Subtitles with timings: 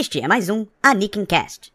[0.00, 1.70] Este é mais um Anikin Cast.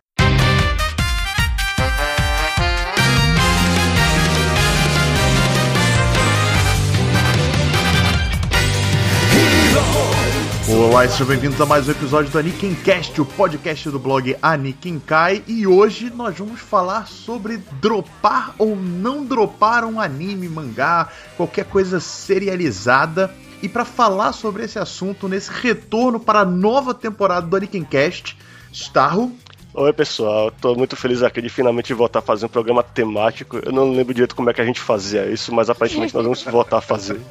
[10.67, 14.35] Olá e sejam bem-vindos a mais um episódio do Anikin Cast, o podcast do blog
[14.41, 15.43] Anikin Kai.
[15.47, 21.99] E hoje nós vamos falar sobre dropar ou não dropar um anime, mangá, qualquer coisa
[21.99, 23.31] serializada.
[23.61, 28.37] E para falar sobre esse assunto, nesse retorno para a nova temporada do Anikin Cast,
[28.71, 29.31] Starro.
[29.73, 33.57] Oi pessoal, tô muito feliz aqui de finalmente voltar a fazer um programa temático.
[33.57, 36.43] Eu não lembro direito como é que a gente fazia isso, mas aparentemente nós vamos
[36.43, 37.19] voltar a fazer.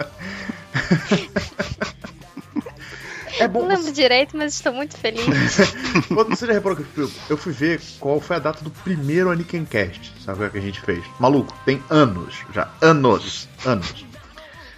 [3.39, 3.93] É bom, não lembro você...
[3.93, 5.25] direito, mas estou muito feliz.
[6.09, 9.65] você já reparou que eu, eu fui ver qual foi a data do primeiro Aniken
[9.65, 11.05] Cast, sabe o que a gente fez?
[11.19, 12.69] Maluco, tem anos já.
[12.81, 13.49] Anos.
[13.65, 14.07] Anos.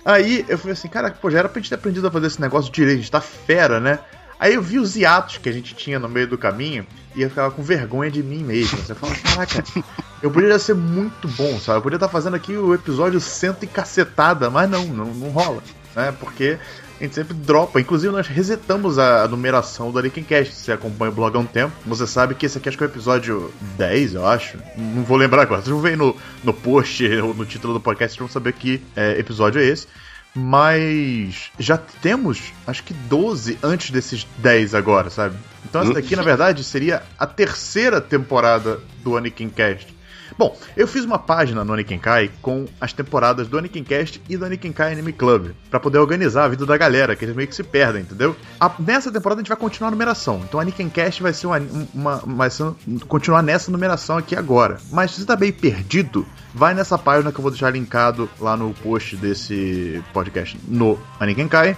[0.06, 2.40] Aí eu falei assim, cara, pô, já era pra gente ter aprendido a fazer esse
[2.40, 3.98] negócio direito, a gente tá fera, né?
[4.38, 7.28] Aí eu vi os hiatos que a gente tinha no meio do caminho e eu
[7.28, 8.78] ficava com vergonha de mim mesmo.
[8.78, 9.64] Você fala, caraca,
[10.22, 11.78] eu poderia ser muito bom, sabe?
[11.78, 15.60] Eu poderia estar fazendo aqui o episódio cento e cacetada, mas não, não, não rola,
[15.96, 16.14] né?
[16.20, 16.56] Porque
[16.98, 17.80] a gente sempre dropa.
[17.80, 20.54] Inclusive, nós resetamos a numeração do Cast.
[20.54, 22.84] Se você acompanha o blog há um tempo, você sabe que esse aqui acho que
[22.84, 24.58] é o episódio 10, eu acho.
[24.76, 25.60] Não vou lembrar agora.
[25.60, 28.82] Vocês vão ver no, no post ou no título do podcast, vocês vão saber que
[28.94, 29.86] é, episódio é esse.
[30.34, 35.34] Mas já temos, acho que 12 antes desses 10 agora, sabe?
[35.64, 39.95] Então essa daqui, na verdade, seria a terceira temporada do Anakin Cast.
[40.38, 44.92] Bom, eu fiz uma página no Anikenkai com as temporadas do Anikincast e do Anikenkai
[44.92, 48.02] Anime Club, para poder organizar a vida da galera, que eles meio que se perdem,
[48.02, 48.36] entendeu?
[48.60, 51.58] A, nessa temporada a gente vai continuar a numeração, então o Anikincast vai ser uma,
[51.94, 52.70] uma vai ser,
[53.08, 54.76] continuar nessa numeração aqui agora.
[54.92, 58.56] Mas se você tá meio perdido, vai nessa página que eu vou deixar linkado lá
[58.56, 61.76] no post desse podcast no Anikenkai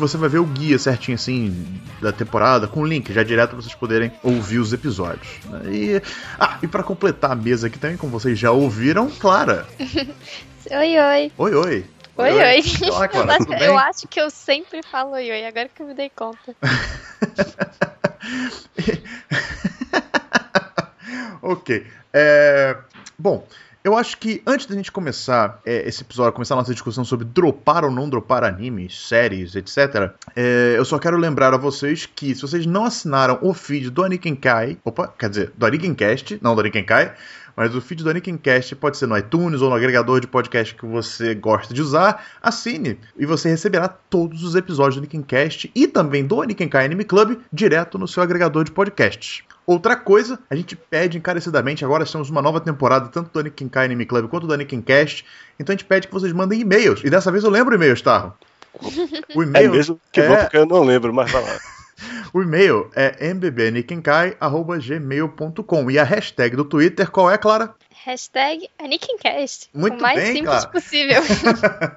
[0.00, 3.60] você vai ver o guia certinho assim da temporada, com o link já direto para
[3.60, 5.38] vocês poderem ouvir os episódios.
[5.44, 5.72] Né?
[5.72, 6.02] E,
[6.38, 9.66] ah, e para completar a mesa aqui também, como vocês já ouviram, Clara.
[10.70, 11.32] oi, oi.
[11.36, 11.84] Oi, oi.
[12.16, 12.42] Oi, oi.
[12.42, 12.62] oi.
[12.90, 15.86] Olá, Clara, eu, acho, eu acho que eu sempre falo oi, oi, agora que eu
[15.86, 16.56] me dei conta.
[21.42, 21.86] ok.
[22.12, 22.76] É,
[23.18, 23.46] bom,
[23.82, 27.24] eu acho que antes da gente começar é, esse episódio, começar a nossa discussão sobre
[27.24, 32.34] dropar ou não dropar animes, séries, etc., é, eu só quero lembrar a vocês que
[32.34, 36.54] se vocês não assinaram o feed do Aniken Kai, opa, quer dizer, do Cast, não
[36.54, 37.14] do Aniken Kai,
[37.56, 40.86] mas o feed do Cast pode ser no iTunes ou no agregador de podcast que
[40.86, 42.24] você gosta de usar.
[42.40, 47.38] Assine e você receberá todos os episódios do Cast e também do Kai Anime Club
[47.52, 49.42] direto no seu agregador de podcasts.
[49.70, 53.84] Outra coisa, a gente pede encarecidamente, agora temos uma nova temporada, tanto do Anakin Kai
[53.84, 55.24] Anime Club quanto do Anakin Cast,
[55.60, 57.04] então a gente pede que vocês mandem e-mails.
[57.04, 58.34] E dessa vez eu lembro e-mails, Tarro.
[59.32, 60.00] O e-mail é mesmo?
[60.10, 60.28] Que é...
[60.28, 61.56] bom, porque eu não lembro, mas vai lá.
[62.34, 67.72] o e-mail é mbbnikenkai.gmail.com e a hashtag do Twitter qual é, Clara?
[68.04, 69.68] Hashtag AnikenCast.
[69.74, 71.20] Muito o mais bem, simples possível.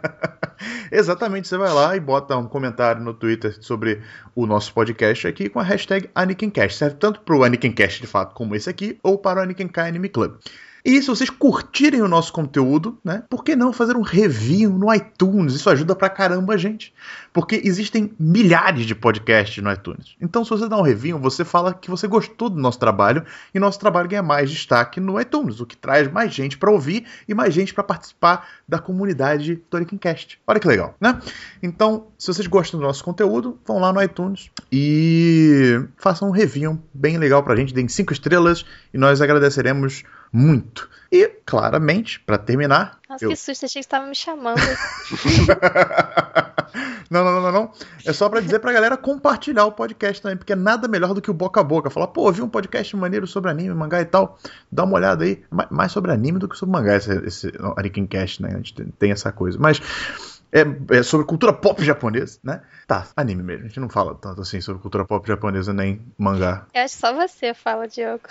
[0.92, 4.02] Exatamente, você vai lá e bota um comentário no Twitter sobre
[4.36, 6.78] o nosso podcast aqui com a hashtag AnikenCast.
[6.78, 10.10] Serve tanto para o AnikenCast de fato como esse aqui, ou para o Anikenkai Anime
[10.10, 10.36] Club.
[10.86, 14.94] E se vocês curtirem o nosso conteúdo, né, por que não fazer um review no
[14.94, 15.54] iTunes?
[15.54, 16.94] Isso ajuda pra caramba a gente.
[17.32, 20.18] Porque existem milhares de podcasts no iTunes.
[20.20, 23.24] Então, se você dá um review, você fala que você gostou do nosso trabalho
[23.56, 27.06] e nosso trabalho ganha mais destaque no iTunes, o que traz mais gente para ouvir
[27.30, 30.38] e mais gente para participar da comunidade Torikincast.
[30.46, 31.18] Olha que legal, né?
[31.62, 36.78] Então, se vocês gostam do nosso conteúdo, vão lá no iTunes e façam um review
[36.94, 40.90] bem legal pra gente, deem cinco estrelas e nós agradeceremos muito.
[41.12, 42.98] E, claramente, para terminar.
[43.08, 43.30] Nossa, eu...
[43.30, 44.58] que susto, achei que você estava me chamando.
[47.08, 47.72] não, não, não, não.
[48.04, 51.22] É só para dizer pra galera compartilhar o podcast também, porque é nada melhor do
[51.22, 51.92] que o boca a boca.
[51.92, 54.40] Falar, pô, vi um podcast maneiro sobre anime, mangá e tal.
[54.72, 55.44] Dá uma olhada aí.
[55.70, 57.52] Mais sobre anime do que sobre mangá, esse, esse
[58.10, 58.50] Cast, né?
[58.52, 59.60] A gente tem essa coisa.
[59.60, 59.80] Mas
[60.54, 62.62] é, é, sobre cultura pop japonesa, né?
[62.88, 63.66] Tá, anime mesmo.
[63.66, 66.68] A gente não fala tanto assim sobre cultura pop japonesa nem mangá.
[66.72, 68.22] Eu acho que só você fala, Diogo.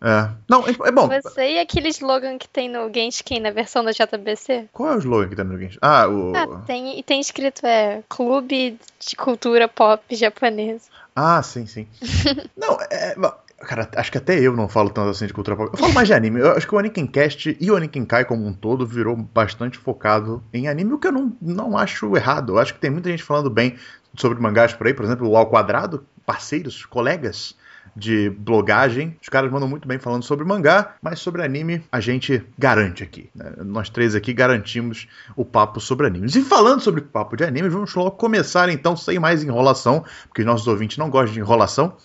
[0.00, 0.30] É.
[0.48, 1.08] Não, é, é bom.
[1.08, 4.68] Você e aquele slogan que tem no Genshin, na versão da JBC?
[4.72, 5.78] Qual é o slogan que tem no Genshin?
[5.82, 6.32] Ah, o.
[6.34, 8.02] Ah, tem, tem escrito, é.
[8.08, 10.84] Clube de Cultura Pop Japonesa.
[11.14, 11.88] Ah, sim, sim.
[12.56, 13.14] não, é.
[13.60, 15.70] Cara, acho que até eu não falo tanto assim de cultura pop.
[15.72, 16.38] Eu falo mais de anime.
[16.40, 20.68] Eu acho que o Anikincast e o Anikinkai como um todo virou bastante focado em
[20.68, 22.52] anime, o que eu não, não acho errado.
[22.52, 23.76] Eu acho que tem muita gente falando bem
[24.16, 27.56] sobre mangás por aí, por exemplo, o Ao Quadrado, parceiros, colegas
[27.96, 29.16] de blogagem.
[29.20, 33.28] Os caras mandam muito bem falando sobre mangá, mas sobre anime a gente garante aqui.
[33.34, 33.52] Né?
[33.64, 36.36] Nós três aqui garantimos o papo sobre animes.
[36.36, 40.66] E falando sobre papo de anime, vamos logo começar então, sem mais enrolação, porque nossos
[40.68, 41.96] ouvintes não gostam de enrolação.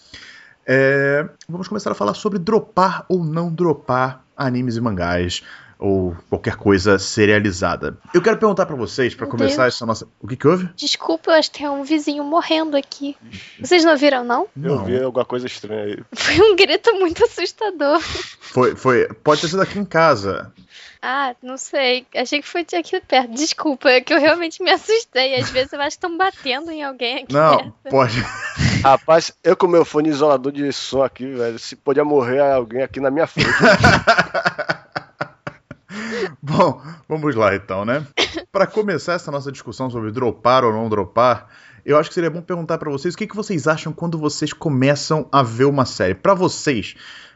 [0.65, 5.43] É, vamos começar a falar sobre dropar ou não dropar animes e mangás
[5.83, 7.97] ou qualquer coisa serializada.
[8.13, 9.75] Eu quero perguntar para vocês, para começar Deus.
[9.75, 10.07] essa nossa.
[10.21, 10.69] O que que houve?
[10.77, 13.17] Desculpa, eu acho que tem um vizinho morrendo aqui.
[13.59, 14.47] Vocês não viram, não?
[14.55, 14.85] Eu não.
[14.85, 16.03] vi alguma coisa estranha aí.
[16.15, 17.99] Foi um grito muito assustador.
[17.99, 19.09] Foi, foi.
[19.23, 20.53] Pode ter sido aqui em casa.
[21.01, 22.07] Ah, não sei.
[22.15, 23.33] Achei que foi aqui perto.
[23.33, 25.35] Desculpa, é que eu realmente me assustei.
[25.35, 27.73] Às vezes eu acho que estão batendo em alguém aqui não, perto.
[27.89, 28.23] pode.
[28.83, 32.99] Rapaz, eu com meu fone isolador de som aqui, velho, se podia morrer alguém aqui
[32.99, 33.47] na minha frente.
[36.43, 38.05] Bom, vamos lá então, né?
[38.51, 41.47] Para começar essa nossa discussão sobre dropar ou não dropar,
[41.85, 44.51] eu acho que seria bom perguntar para vocês o que, que vocês acham quando vocês
[44.51, 46.13] começam a ver uma série.
[46.13, 46.93] Para vocês,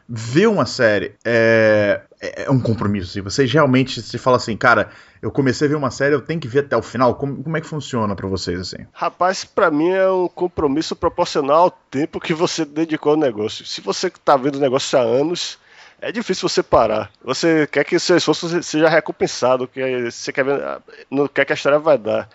[0.08, 3.10] ver uma série é, é um compromisso.
[3.10, 3.20] Assim.
[3.20, 4.90] Vocês realmente se fala assim, cara,
[5.20, 7.14] eu comecei a ver uma série, eu tenho que ver até o final.
[7.14, 8.86] Como, como é que funciona para vocês assim?
[8.92, 13.66] Rapaz, para mim é um compromisso proporcional ao tempo que você dedicou ao negócio.
[13.66, 15.58] Se você tá vendo o negócio há anos,
[16.00, 17.10] é difícil você parar.
[17.22, 20.62] Você quer que o seu esforço seja recompensado, que você quer ver,
[21.10, 22.28] não quer que a história vai dar.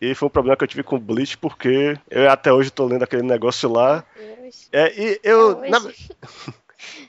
[0.00, 2.86] E foi um problema que eu tive com o Bleach, porque eu até hoje tô
[2.86, 4.02] lendo aquele negócio lá.
[4.72, 5.60] É, e eu.
[5.68, 5.78] Na...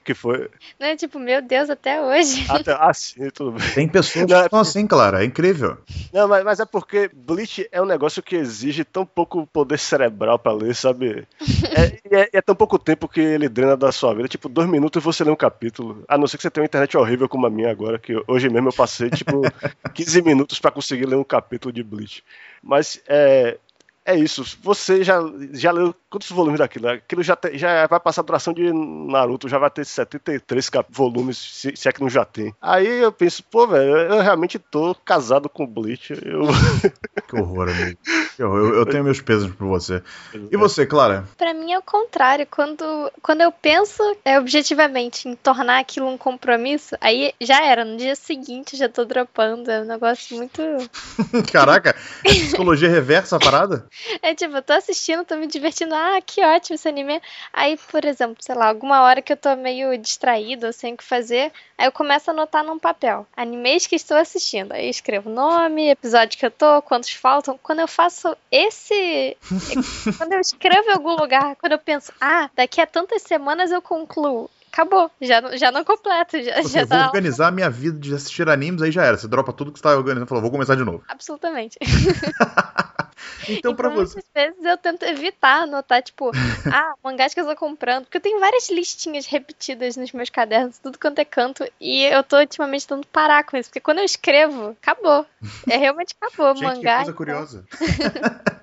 [0.03, 0.49] que foi.
[0.79, 2.45] Não é tipo, meu Deus, até hoje.
[2.49, 3.73] Até, ah, sim, tudo bem.
[3.73, 5.77] Tem pessoas que estão assim, Clara, é incrível.
[6.11, 10.37] Não, mas, mas, é porque Bleach é um negócio que exige tão pouco poder cerebral
[10.37, 11.27] pra ler, sabe?
[11.73, 14.27] É, é, é, tão pouco tempo que ele drena da sua vida.
[14.27, 16.03] Tipo, dois minutos você lê um capítulo.
[16.07, 18.49] A não ser que você tenha uma internet horrível como a minha agora, que hoje
[18.49, 19.41] mesmo eu passei, tipo,
[19.93, 22.23] 15 minutos para conseguir ler um capítulo de Bleach.
[22.61, 23.57] Mas é,
[24.05, 24.43] é isso.
[24.61, 25.19] Você já,
[25.53, 26.89] já leu quantos volumes daquilo?
[26.89, 31.37] Aquilo já, te, já vai passar a duração de Naruto, já vai ter 73 volumes,
[31.37, 32.53] se, se, é que não já tem.
[32.61, 36.13] Aí eu penso, pô, velho, eu realmente tô casado com Bleach.
[36.23, 36.41] Eu...
[37.27, 37.97] Que horror, amigo.
[38.37, 40.03] Eu, eu, eu, tenho meus pesos por você.
[40.51, 41.25] E você, Clara?
[41.37, 42.45] Para mim é o contrário.
[42.49, 42.83] Quando,
[43.21, 47.85] quando eu penso é, objetivamente em tornar aquilo um compromisso, aí já era.
[47.85, 49.71] No dia seguinte já tô dropando.
[49.71, 50.61] É um negócio muito.
[51.53, 53.87] Caraca, psicologia reversa a parada?
[54.21, 55.95] É tipo, eu tô assistindo, tô me divertindo.
[56.03, 57.21] Ah, que ótimo esse anime.
[57.53, 60.97] Aí, por exemplo, sei lá, alguma hora que eu tô meio distraído, ou sem o
[60.97, 63.27] que fazer, aí eu começo a anotar num papel.
[63.37, 64.71] Animes que estou assistindo.
[64.71, 67.59] Aí eu escrevo nome, episódio que eu tô, quantos faltam.
[67.61, 69.37] Quando eu faço esse.
[70.17, 73.81] quando eu escrevo em algum lugar, quando eu penso, ah, daqui a tantas semanas eu
[73.81, 75.11] concluo acabou.
[75.19, 76.41] Já, já não completo.
[76.41, 79.17] Já, Você, já vou tá organizar a minha vida de assistir animes, aí já era.
[79.17, 81.03] Você dropa tudo que você tá organizando e fala, vou começar de novo.
[81.09, 81.77] Absolutamente.
[83.47, 84.19] então, pra você.
[84.19, 86.31] Às vezes eu tento evitar anotar, tipo,
[86.73, 88.03] ah, mangás que eu tô comprando.
[88.03, 91.65] Porque eu tenho várias listinhas repetidas nos meus cadernos, tudo quanto é canto.
[91.79, 93.69] E eu tô ultimamente tentando parar com isso.
[93.69, 95.25] Porque quando eu escrevo, acabou.
[95.69, 96.53] É realmente acabou.
[96.55, 96.97] Gente, mangá.
[96.97, 97.65] Que coisa curiosa.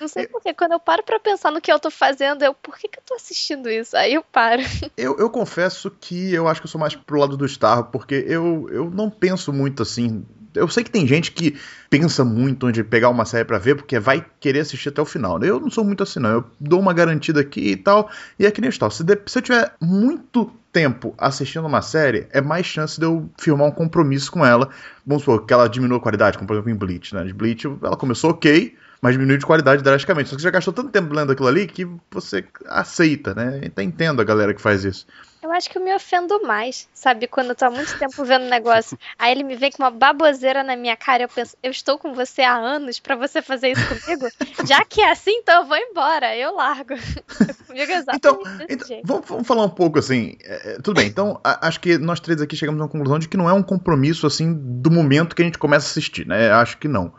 [0.00, 0.54] Não sei porquê.
[0.54, 3.02] Quando eu paro pra pensar no que eu tô fazendo, eu, por que, que eu
[3.04, 3.96] tô assistindo isso?
[3.96, 4.62] Aí eu paro.
[4.96, 8.14] Eu, eu confesso que eu acho que eu sou mais pro lado do Star, porque
[8.26, 10.24] eu, eu não penso muito assim
[10.58, 11.56] eu sei que tem gente que
[11.88, 15.42] pensa muito onde pegar uma série para ver, porque vai querer assistir até o final.
[15.42, 16.30] Eu não sou muito assim, não.
[16.30, 18.90] Eu dou uma garantida aqui e tal, e é que nem tal.
[18.90, 23.28] Se, de, se eu tiver muito tempo assistindo uma série, é mais chance de eu
[23.38, 24.68] firmar um compromisso com ela.
[25.06, 27.24] Vamos supor que ela diminua a qualidade, como por exemplo em Bleach, né?
[27.24, 30.28] De Bleach, ela começou ok, mas diminuiu de qualidade drasticamente.
[30.28, 33.60] Só que você já gastou tanto tempo lendo aquilo ali que você aceita, né?
[33.62, 35.06] Então entendo a galera que faz isso.
[35.40, 37.28] Eu acho que eu me ofendo mais, sabe?
[37.28, 39.90] Quando eu tô há muito tempo vendo um negócio, aí ele me vem com uma
[39.90, 43.70] baboseira na minha cara, eu penso, eu estou com você há anos para você fazer
[43.70, 44.26] isso comigo?
[44.66, 46.94] Já que é assim, então eu vou embora, eu largo.
[47.66, 51.40] comigo é então, então vamos, vamos, falar um pouco assim, é, é tudo bem, então
[51.44, 53.62] a, acho que nós três aqui chegamos a uma conclusão de que não é um
[53.62, 56.50] compromisso assim do momento que a gente começa a assistir, né?
[56.50, 57.12] Acho que não.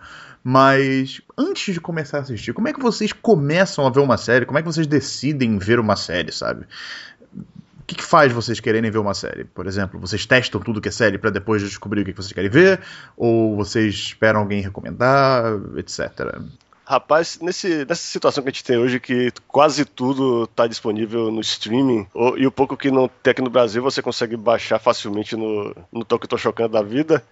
[0.44, 4.46] Mas antes de começar a assistir, como é que vocês começam a ver uma série?
[4.46, 6.66] Como é que vocês decidem ver uma série, sabe?
[7.90, 9.46] Que, que faz vocês quererem ver uma série?
[9.46, 12.32] Por exemplo, vocês testam tudo que é série para depois descobrir o que, que vocês
[12.32, 12.80] querem ver?
[13.18, 15.44] Ou vocês esperam alguém recomendar,
[15.76, 16.38] etc.
[16.86, 21.42] Rapaz, nesse, nessa situação que a gente tem hoje, que quase tudo está disponível no
[21.42, 22.06] streaming,
[22.38, 26.06] e o pouco que não tem aqui no Brasil você consegue baixar facilmente no, no
[26.06, 27.24] Toque Tô Chocando da vida,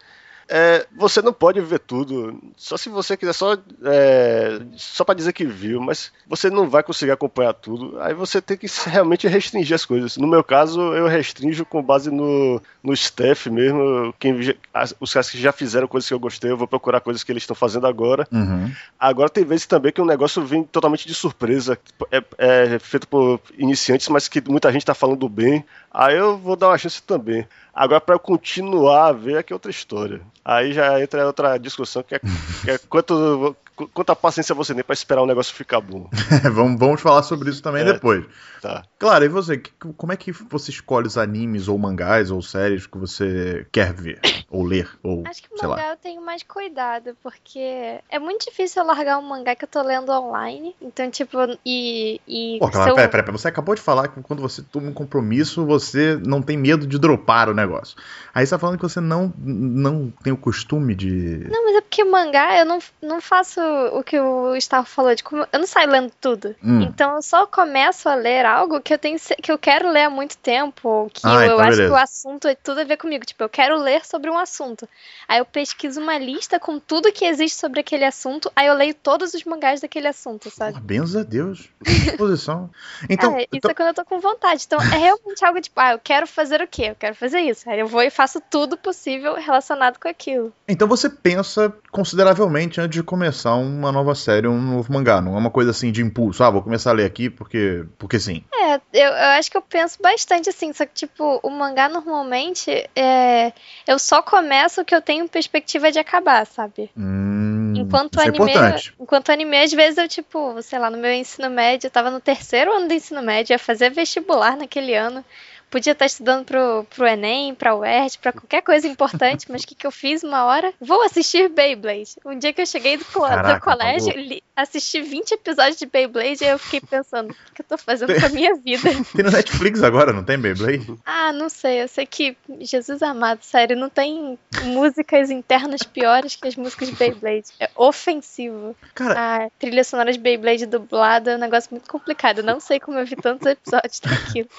[0.50, 2.40] é, você não pode ver tudo.
[2.56, 6.84] Só se você quiser só é, só para dizer que viu, mas você não vai
[6.84, 8.00] conseguir acompanhar tudo.
[8.00, 10.18] Aí você tem que realmente restringir as coisas.
[10.18, 14.14] No meu caso, eu restringo com base no, no staff mesmo.
[14.18, 14.56] Quem,
[15.00, 17.44] os caras que já fizeram coisas que eu gostei, eu vou procurar coisas que eles
[17.44, 18.28] estão fazendo agora.
[18.32, 18.72] Uhum.
[18.98, 21.78] Agora tem vezes também que o negócio vem totalmente de surpresa.
[22.10, 25.66] É, é feito por iniciantes, mas que muita gente está falando bem.
[25.92, 27.46] Aí eu vou dar uma chance também.
[27.78, 30.22] Agora, para eu continuar a ver, aqui é outra história.
[30.44, 34.84] Aí já entra outra discussão, que é, que é quanto, qu- quanta paciência você tem
[34.84, 36.10] pra esperar o negócio ficar bom.
[36.54, 37.94] vamos, vamos falar sobre isso também É.
[37.94, 38.26] depois.
[38.62, 38.84] Tá.
[38.98, 39.58] Claro, e você?
[39.58, 43.94] Que- Como é que você escolhe os animes ou mangás ou séries que você quer
[43.94, 44.20] ver?
[44.50, 44.90] Ou ler?
[45.04, 45.92] Ou Acho que sei mangá lá.
[45.92, 49.82] eu tenho mais cuidado, porque é muito difícil eu largar um mangá que eu tô
[49.84, 50.76] lendo online.
[50.82, 52.20] Então, tipo, e.
[52.28, 54.94] e Pô, claro, eu- peraí, peraí, você acabou de falar que quando você toma um
[54.94, 57.96] compromisso, você não tem medo de dropar o negócio.
[58.34, 61.48] Aí você tá falando que você não, não tem o costume de.
[61.50, 63.60] Não, mas é porque mangá eu não, não faço
[63.94, 66.56] o que o Gustavo falou, de como, eu não saio lendo tudo.
[66.64, 66.82] Hum.
[66.82, 70.10] Então eu só começo a ler algo que eu tenho que eu quero ler há
[70.10, 71.86] muito tempo, ou que Ah, eu, então acho beleza.
[71.88, 73.26] que o assunto é tudo a ver comigo.
[73.26, 74.88] Tipo, eu quero ler sobre um assunto.
[75.28, 78.94] Aí eu pesquiso uma lista com tudo que existe sobre aquele assunto, aí eu leio
[78.94, 80.74] todos os mangás daquele assunto, sabe?
[80.82, 81.70] Porra, a Deus.
[81.84, 82.70] Que disposição.
[83.10, 84.64] Então, é, isso então- é quando eu tô com vontade.
[84.66, 86.88] Então é realmente algo tipo, ah, eu quero fazer o quê?
[86.90, 87.70] Eu quero fazer isso.
[87.70, 90.52] Aí eu vou e faço tudo possível relacionado com aquilo.
[90.68, 95.22] então você pensa consideravelmente antes de começar uma nova série, um novo mangá.
[95.22, 96.44] Não é uma coisa assim de impulso.
[96.44, 98.44] Ah, vou começar a ler aqui porque, porque sim.
[98.54, 102.72] É, eu, eu acho que eu penso bastante assim, só que, tipo, o mangá normalmente
[102.96, 103.54] é,
[103.88, 106.90] eu só começo o que eu tenho perspectiva de acabar, sabe?
[106.98, 108.52] Hum, Enquanto é anime.
[108.52, 108.94] importante.
[109.00, 112.20] enquanto anime, às vezes eu, tipo, sei lá, no meu ensino médio, eu tava no
[112.20, 115.24] terceiro ano do ensino médio, ia fazer vestibular naquele ano.
[115.70, 119.76] Podia estar estudando pro, pro Enem, pra UERJ, pra qualquer coisa importante, mas o que,
[119.76, 120.74] que eu fiz uma hora?
[120.80, 122.16] Vou assistir Beyblade.
[122.26, 125.78] Um dia que eu cheguei do, co- do Caraca, colégio, tá li- assisti 20 episódios
[125.78, 128.90] de Beyblade e eu fiquei pensando, o que eu tô fazendo com a minha vida?
[129.14, 130.98] Tem no Netflix agora, não tem Beyblade?
[131.06, 131.82] Ah, não sei.
[131.84, 136.96] Eu sei que, Jesus amado, sério, não tem músicas internas piores que as músicas de
[136.96, 137.48] Beyblade.
[137.60, 138.76] É ofensivo.
[138.96, 142.38] Cara, A trilha sonora de Beyblade dublada é um negócio muito complicado.
[142.40, 144.50] Eu não sei como eu vi tantos episódios daquilo.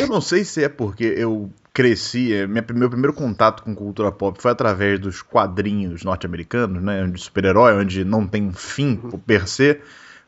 [0.00, 4.12] Eu não sei se é porque eu cresci, é, minha- meu primeiro contato com cultura
[4.12, 9.48] pop foi através dos quadrinhos norte-americanos, né, de super-herói, onde não tem fim por per
[9.48, 9.80] se,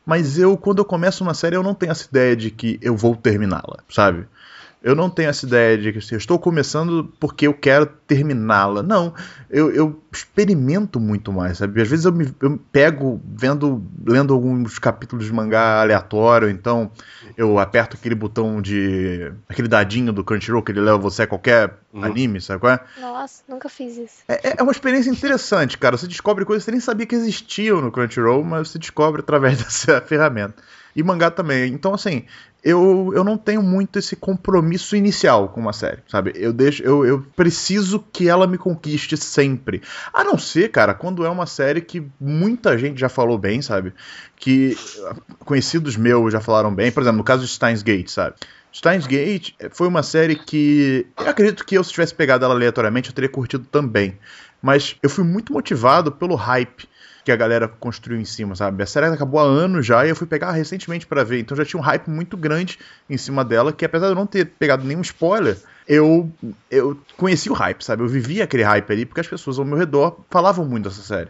[0.05, 2.95] mas eu, quando eu começo uma série, eu não tenho essa ideia de que eu
[2.95, 4.25] vou terminá-la, sabe?
[4.87, 8.81] Eu não tenho essa ideia de que assim, eu estou começando porque eu quero terminá-la.
[8.81, 9.13] Não,
[9.49, 11.81] eu, eu experimento muito mais, sabe?
[11.81, 16.89] Às vezes eu me, eu me pego vendo, lendo alguns capítulos de mangá aleatório, então
[17.35, 19.29] eu aperto aquele botão de.
[19.49, 22.03] aquele dadinho do Crunchyroll que ele leva você a qualquer Uhum.
[22.03, 22.79] anime, sabe qual é?
[23.01, 24.17] Nossa, nunca fiz isso.
[24.27, 25.97] É, é uma experiência interessante, cara.
[25.97, 29.57] Você descobre coisas que você nem sabia que existiam no Crunchyroll, mas você descobre através
[29.63, 30.61] dessa ferramenta.
[30.97, 31.71] E mangá também.
[31.71, 32.25] Então, assim,
[32.63, 36.33] eu, eu não tenho muito esse compromisso inicial com uma série, sabe?
[36.33, 39.83] Eu deixo, eu, eu preciso que ela me conquiste sempre.
[40.11, 43.93] A não ser, cara, quando é uma série que muita gente já falou bem, sabe?
[44.35, 44.75] Que
[45.45, 46.91] conhecidos meus já falaram bem.
[46.91, 48.35] Por exemplo, no caso de Steins Gate, sabe?
[48.73, 53.09] Steins Gate foi uma série que eu acredito que eu, se tivesse pegado ela aleatoriamente,
[53.09, 54.17] eu teria curtido também.
[54.59, 56.89] Mas eu fui muito motivado pelo hype
[57.27, 58.81] que a galera construiu em cima, sabe?
[58.81, 61.41] A série acabou há anos já e eu fui pegar recentemente pra ver.
[61.41, 62.79] Então já tinha um hype muito grande
[63.09, 66.31] em cima dela, que apesar de eu não ter pegado nenhum spoiler, eu,
[66.71, 68.01] eu conheci o hype, sabe?
[68.01, 71.27] Eu vivia aquele hype ali porque as pessoas ao meu redor falavam muito dessa série.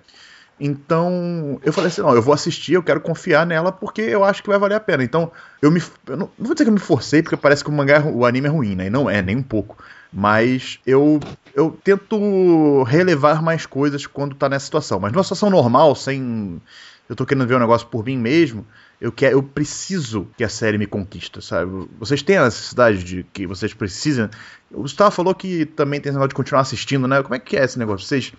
[0.60, 4.44] Então, eu falei assim, não, eu vou assistir, eu quero confiar nela porque eu acho
[4.44, 5.04] que vai valer a pena.
[5.04, 5.32] Então,
[5.63, 7.74] eu me eu não, não vou dizer que eu me forcei porque parece que o
[7.74, 8.86] mangá, é o anime é ruim, né?
[8.86, 9.75] E não é, nem um pouco.
[10.12, 11.20] Mas eu
[11.54, 15.00] eu tento relevar mais coisas quando tá nessa situação.
[15.00, 16.62] Mas numa situação normal, sem
[17.10, 18.66] eu tô querendo ver um negócio por mim mesmo,
[19.00, 21.88] eu quero, eu preciso que a série me conquista, sabe?
[22.00, 24.30] Vocês têm a necessidade de que vocês precisem.
[24.72, 27.22] O Gustavo falou que também tem esse negócio de continuar assistindo, né?
[27.22, 28.06] Como é que é esse negócio?
[28.06, 28.34] Vocês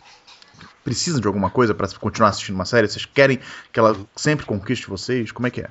[0.84, 2.88] precisam de alguma coisa pra continuar assistindo uma série?
[2.88, 3.38] Vocês querem
[3.72, 5.32] que ela sempre conquiste vocês?
[5.32, 5.70] Como é que é?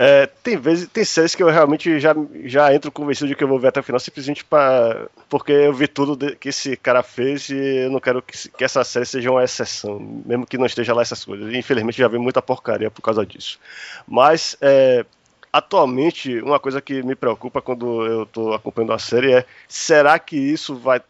[0.00, 2.14] É, tem vezes, tem séries que eu realmente já,
[2.44, 5.72] já entro convencido de que eu vou ver até o final, simplesmente pra, porque eu
[5.72, 9.04] vi tudo de- que esse cara fez e eu não quero que, que essa série
[9.06, 11.52] seja uma exceção, mesmo que não esteja lá essas coisas.
[11.52, 13.58] Infelizmente já vi muita porcaria por causa disso.
[14.06, 15.04] Mas é,
[15.52, 20.36] atualmente uma coisa que me preocupa quando eu tô acompanhando a série é será que
[20.36, 21.00] isso vai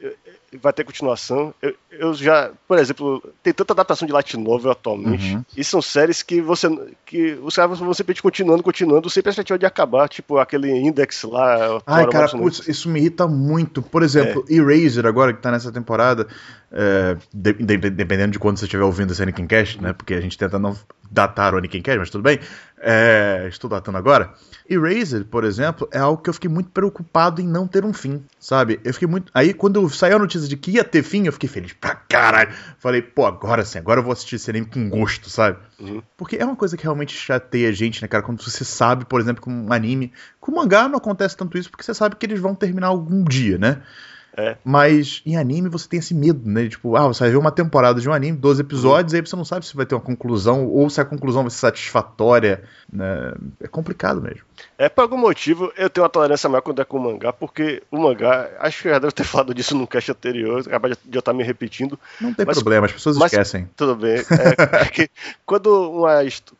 [0.62, 1.52] vai ter continuação?
[1.61, 5.45] Eu, eu já, por exemplo, tem tanta adaptação de light novel atualmente Uhum.
[5.57, 6.69] e são séries que você
[7.05, 11.81] que os caras vão sempre continuando, continuando, sem perspectiva de acabar, tipo aquele Index lá.
[11.87, 13.83] Ai, cara, putz, isso me irrita muito.
[13.83, 16.26] Por exemplo, Eraser, agora que tá nessa temporada,
[16.73, 19.93] é, de- de- dependendo de quando você estiver ouvindo esse Anakin Cast, né?
[19.93, 20.76] Porque a gente tenta não
[21.11, 22.38] datar o Anakin Cast, mas tudo bem.
[22.81, 24.33] É, estou datando agora.
[24.69, 28.23] Eraser, por exemplo, é algo que eu fiquei muito preocupado em não ter um fim,
[28.38, 28.79] sabe?
[28.85, 29.33] Eu fiquei muito.
[29.35, 32.53] Aí, quando saiu a notícia de que ia ter fim, eu fiquei feliz pra caralho.
[32.79, 35.59] Falei, pô, agora sim, agora eu vou assistir esse anime com gosto, sabe?
[35.81, 36.03] Uhum.
[36.17, 38.23] Porque é uma coisa que realmente chateia a gente, né, cara?
[38.23, 40.12] Quando você sabe, por exemplo, com um anime.
[40.41, 43.59] Com mangá não acontece tanto isso, porque você sabe que eles vão terminar algum dia,
[43.59, 43.83] né?
[44.38, 44.57] É.
[44.64, 46.68] Mas em anime você tem esse medo, né?
[46.68, 49.45] Tipo, ah, você vai ver uma temporada de um anime, 12 episódios, aí você não
[49.45, 52.62] sabe se vai ter uma conclusão ou se a conclusão vai ser satisfatória.
[52.90, 53.35] Né?
[53.61, 54.48] É complicado mesmo.
[54.77, 57.83] É, por algum motivo, eu tenho uma tolerância maior quando é com o mangá, porque
[57.91, 60.97] o mangá, acho que eu já devo ter falado disso no cast anterior, acaba de
[61.12, 61.99] eu estar me repetindo.
[62.21, 63.69] Não tem Mas- problema, as pessoas mas- esquecem.
[63.77, 64.17] Tudo bem.
[64.19, 64.23] É,
[64.83, 65.11] é que
[65.45, 66.12] quando uma,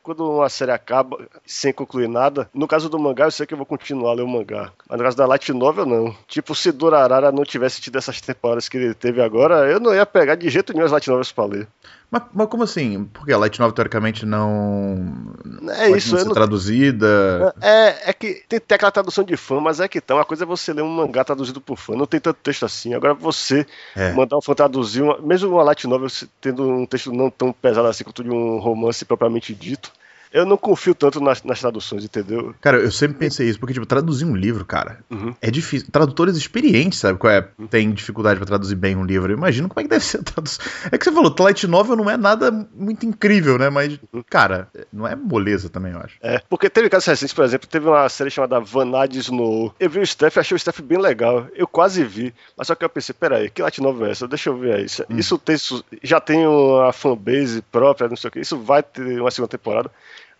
[0.03, 3.59] quando uma série acaba sem concluir nada, no caso do mangá, eu sei que eu
[3.59, 4.71] vou continuar a ler o mangá.
[4.89, 6.15] Mas no caso da Light Novel, não.
[6.27, 10.05] Tipo, se Durarara não tivesse tido essas temporadas que ele teve agora, eu não ia
[10.07, 11.69] pegar de jeito nenhum as Light Novels pra ler.
[12.11, 13.05] Mas, mas como assim?
[13.13, 15.35] Porque a Light Novel teoricamente não.
[15.77, 17.55] É isso, não ser não traduzida.
[17.61, 20.15] É, é que tem, tem aquela tradução de fã, mas é que tá.
[20.15, 22.95] Uma coisa é você ler um mangá traduzido por fã, não tem tanto texto assim.
[22.95, 24.13] Agora você É.
[24.13, 26.09] mandar um fã traduzir, uma, mesmo uma light novel
[26.41, 29.93] tendo um texto não tão pesado assim quanto de um romance propriamente dito,
[30.33, 32.55] eu não confio tanto nas, nas traduções, entendeu?
[32.61, 35.35] Cara, eu sempre pensei isso, porque, tipo, traduzir um livro, cara, Uhum.
[35.41, 35.89] é difícil.
[35.91, 37.19] Tradutores experientes, sabe?
[37.19, 37.49] Qual é?
[37.71, 39.33] Tem dificuldade pra traduzir bem um livro.
[39.33, 40.65] Eu imagino como é que deve ser a tradução.
[40.91, 43.71] É que você falou, Light Novel não é nada muito incrível, né?
[43.71, 46.17] Mas, cara, não é moleza também, eu acho.
[46.21, 49.75] É, porque teve casos recentes, por exemplo, teve uma série chamada Vanade Snow.
[49.79, 51.47] Eu vi o Steph, achei o Steph bem legal.
[51.55, 54.29] Eu quase vi, mas só que eu pensei, peraí, que light novel é essa?
[54.29, 54.85] Deixa eu ver aí.
[54.85, 55.57] Isso, isso tem,
[56.03, 58.41] já tem uma fanbase própria, não sei o que.
[58.41, 59.91] Isso vai ter uma segunda temporada.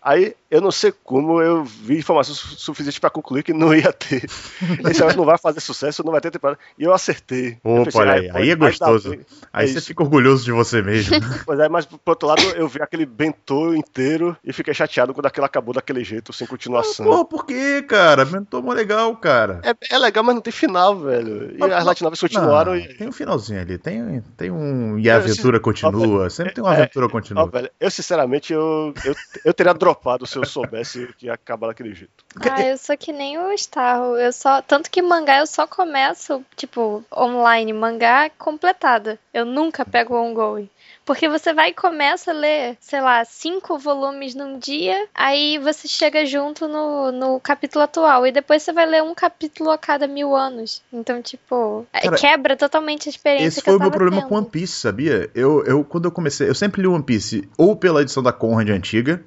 [0.01, 3.91] Aí, eu não sei como, eu vi informação su- suficiente pra concluir que não ia
[3.91, 4.23] ter.
[4.89, 6.57] Esse não vai fazer sucesso, não vai ter temporada.
[6.77, 7.57] E eu acertei.
[7.63, 9.11] Eu Opa, pensei, olha ah, aí, pode- aí é gostoso.
[9.51, 9.87] Aí É você isso.
[9.87, 11.15] fica orgulhoso de você mesmo.
[11.45, 15.25] Pois é, mas por outro lado, eu vi aquele bentô inteiro e fiquei chateado quando
[15.25, 17.05] aquilo acabou daquele jeito, sem continuação.
[17.05, 18.23] Porra, por quê, cara?
[18.25, 19.59] Mentor mó legal, cara.
[19.63, 21.51] É, é legal, mas não tem final, velho.
[21.55, 22.87] E Mas- as Light Novels continuaram Não, e.
[22.95, 24.97] Tem um finalzinho ali, tem, tem um.
[24.97, 26.29] E a Eu- aventura continua.
[26.29, 27.47] Sempre tem uma é, aventura Ó, continua.
[27.49, 29.15] velho, eu sinceramente eu, eu,
[29.45, 32.23] eu teria dropado se eu soubesse que ia acabar daquele jeito.
[32.39, 34.15] Ah, eu sou que nem o Starro.
[34.15, 34.61] Eu só.
[34.61, 39.19] Tanto que mangá eu só começo, tipo, online, mangá completada.
[39.33, 40.69] Eu nunca pego o ongoing.
[41.05, 45.87] Porque você vai e começa a ler, sei lá, cinco volumes num dia, aí você
[45.87, 48.27] chega junto no, no capítulo atual.
[48.27, 50.83] E depois você vai ler um capítulo a cada mil anos.
[50.93, 54.17] Então, tipo, é, Cara, quebra totalmente a experiência Esse que foi eu o meu problema
[54.17, 54.29] tendo.
[54.29, 55.31] com One Piece, sabia?
[55.33, 58.69] Eu, eu, quando eu comecei, eu sempre li One Piece ou pela edição da Conrad
[58.69, 59.23] antiga,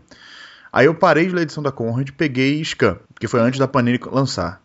[0.72, 3.68] aí eu parei de ler a edição da Conrad peguei Scan, que foi antes da
[3.68, 4.62] Panini lançar.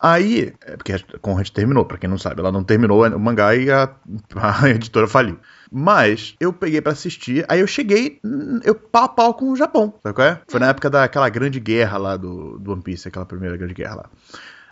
[0.00, 3.54] Aí, é porque a Conrad terminou, pra quem não sabe, ela não terminou o mangá
[3.54, 3.88] e a,
[4.36, 5.38] a editora faliu.
[5.72, 9.56] Mas eu peguei pra assistir, aí eu cheguei, hum, eu pau a pau com o
[9.56, 10.40] Japão, sabe qual é?
[10.46, 13.94] Foi na época daquela grande guerra lá do, do One Piece, aquela primeira grande guerra
[13.94, 14.10] lá.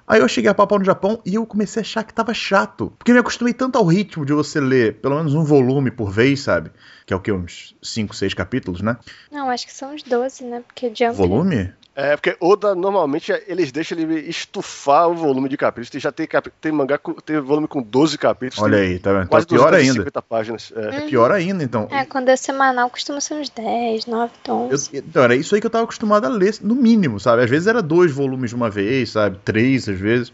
[0.06, 2.34] Aí eu cheguei a pau pau no Japão e eu comecei a achar que tava
[2.34, 2.92] chato.
[2.98, 6.10] Porque eu me acostumei tanto ao ritmo de você ler pelo menos um volume por
[6.10, 6.70] vez, sabe?
[7.06, 7.32] Que é o que?
[7.32, 8.96] Uns 5, 6 capítulos, né?
[9.30, 10.62] Não, acho que são uns 12, né?
[10.66, 11.16] Porque Jump.
[11.16, 11.72] Volume?
[11.94, 15.90] É, porque Oda, normalmente, eles deixam ele estufar o volume de capítulos.
[15.90, 18.62] Tem- Já tem, capi- tem mangá, com, tem volume com 12 capítulos.
[18.64, 19.22] Olha aí, tá vendo?
[19.24, 20.02] Tá Quase pior ainda.
[20.02, 20.72] 250 páginas.
[20.74, 20.96] É.
[20.96, 21.86] É pior ainda, então.
[21.90, 24.90] É, quando é semanal costuma ser uns 10, 9, Eu- 11.
[24.94, 27.42] então, era isso aí que eu tava acostumado a ler, no mínimo, sabe?
[27.42, 29.38] Às vezes era dois volumes de uma vez, sabe?
[29.44, 30.32] Três, às vezes.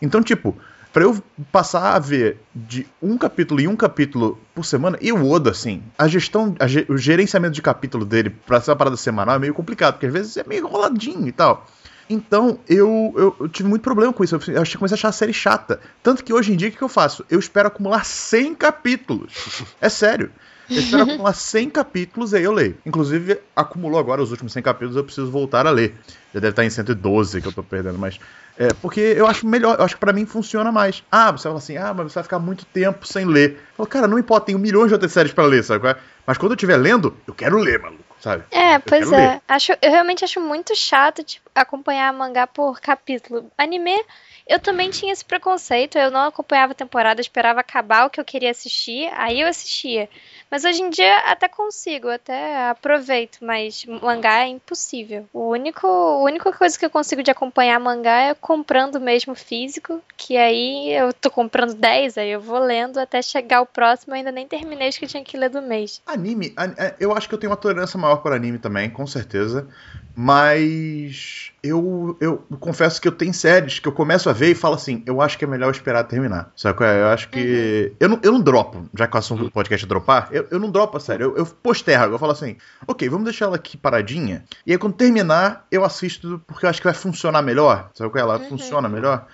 [0.00, 0.56] Então, tipo,
[0.92, 1.22] pra eu
[1.52, 5.82] passar a ver de um capítulo em um capítulo por semana, e o Oda, assim,
[5.98, 9.38] a gestão, a ge- o gerenciamento de capítulo dele pra ser uma parada semanal é
[9.38, 11.66] meio complicado, porque às vezes é meio enroladinho e tal.
[12.08, 14.34] Então, eu, eu, eu tive muito problema com isso.
[14.34, 15.78] Eu, eu comecei a achar a série chata.
[16.02, 17.24] Tanto que hoje em dia, o que eu faço?
[17.30, 19.32] Eu espero acumular 100 capítulos.
[19.80, 20.28] É sério.
[20.70, 22.76] Eu espero acumular 100 capítulos e aí eu leio.
[22.86, 25.94] Inclusive, acumulou agora os últimos 100 capítulos, eu preciso voltar a ler.
[26.32, 28.18] Já deve estar em 112 que eu tô perdendo, mas.
[28.56, 31.02] É, porque eu acho melhor, eu acho que pra mim funciona mais.
[31.10, 33.52] Ah, você fala assim, ah, mas você vai ficar muito tempo sem ler.
[33.52, 35.80] Eu falo, cara, não importa, tenho milhões de outras séries pra ler, sabe?
[35.80, 35.96] qual é?
[36.26, 38.44] Mas quando eu estiver lendo, eu quero ler, maluco, sabe?
[38.50, 39.16] É, Eu pois é.
[39.16, 39.40] ler.
[39.48, 43.50] Acho, eu realmente acho muito chato tipo, acompanhar mangá por capítulo.
[43.56, 43.98] Anime,
[44.46, 45.96] eu também tinha esse preconceito.
[45.98, 50.08] Eu não acompanhava a temporada, esperava acabar o que eu queria assistir, aí eu assistia.
[50.50, 55.28] Mas hoje em dia até consigo, até aproveito, mas mangá é impossível.
[55.32, 60.02] O único, a única coisa que eu consigo de acompanhar mangá é comprando mesmo físico,
[60.16, 64.16] que aí eu tô comprando 10, aí eu vou lendo até chegar o próximo, eu
[64.16, 66.02] ainda nem terminei os que eu tinha que ler do mês.
[66.06, 69.06] Anime, an- é, eu acho que eu tenho uma tolerância maior para anime também, com
[69.06, 69.68] certeza.
[70.16, 74.74] Mas eu, eu confesso que eu tenho séries que eu começo a ver e falo
[74.74, 76.50] assim, eu acho que é melhor esperar terminar.
[76.56, 77.00] Sabe qual é?
[77.00, 77.92] Eu acho que.
[78.00, 80.58] Eu, não, eu não dropo, já que o assunto do podcast é dropar, eu, eu
[80.58, 81.22] não dropo a série.
[81.22, 84.44] Eu, eu postergo, eu falo assim, ok, vamos deixar ela aqui paradinha.
[84.66, 87.90] E aí quando terminar, eu assisto porque eu acho que vai funcionar melhor.
[87.94, 88.22] Sabe qual é?
[88.22, 89.26] Ela funciona melhor.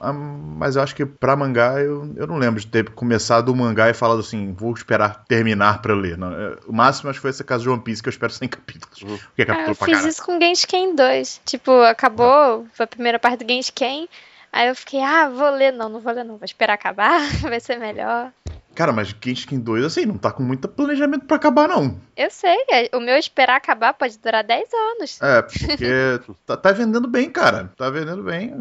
[0.00, 3.56] Ah, Mas eu acho que pra mangá eu, eu não lembro de ter começado o
[3.56, 6.16] mangá e falado assim, vou esperar terminar pra ler.
[6.18, 8.32] Não, é, o máximo acho que foi esse caso de One Piece que eu espero
[8.32, 8.98] 100 capítulos.
[9.26, 10.08] Porque é Ah, capítulo eu pra fiz caralho.
[10.10, 11.40] isso com Genshin 2.
[11.44, 14.08] Tipo, acabou a primeira parte do Genshin.
[14.52, 15.72] Aí eu fiquei, ah, vou ler.
[15.72, 16.36] Não, não vou ler, não.
[16.38, 18.32] Vou esperar acabar, vai ser melhor.
[18.78, 22.00] Cara, mas Genshin 2, assim, não tá com muito planejamento pra acabar, não.
[22.16, 25.20] Eu sei, é, o meu esperar acabar pode durar 10 anos.
[25.20, 27.72] É, porque tá, tá vendendo bem, cara.
[27.76, 28.54] Tá vendendo bem.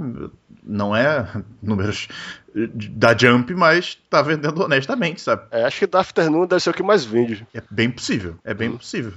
[0.63, 2.07] Não é números
[2.51, 5.43] da Jump, mas tá vendendo honestamente, sabe?
[5.51, 7.45] É, acho que da Afternoon deve ser o que mais vende.
[7.53, 8.39] É bem possível.
[8.43, 9.13] É bem possível.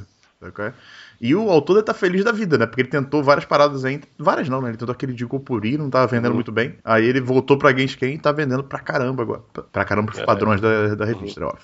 [0.58, 0.72] É?
[1.20, 2.64] E o autor deve tá feliz da vida, né?
[2.66, 4.00] Porque ele tentou várias paradas aí.
[4.18, 4.70] Várias não, né?
[4.70, 6.34] Ele tentou aquele de Gopuri, não tava vendendo Uhum.
[6.36, 6.76] muito bem.
[6.84, 9.42] Aí ele voltou pra Genshin e tá vendendo pra caramba agora.
[9.70, 10.24] Pra- caramba pros É.
[10.24, 11.60] padrões da, da revista, é óbvio.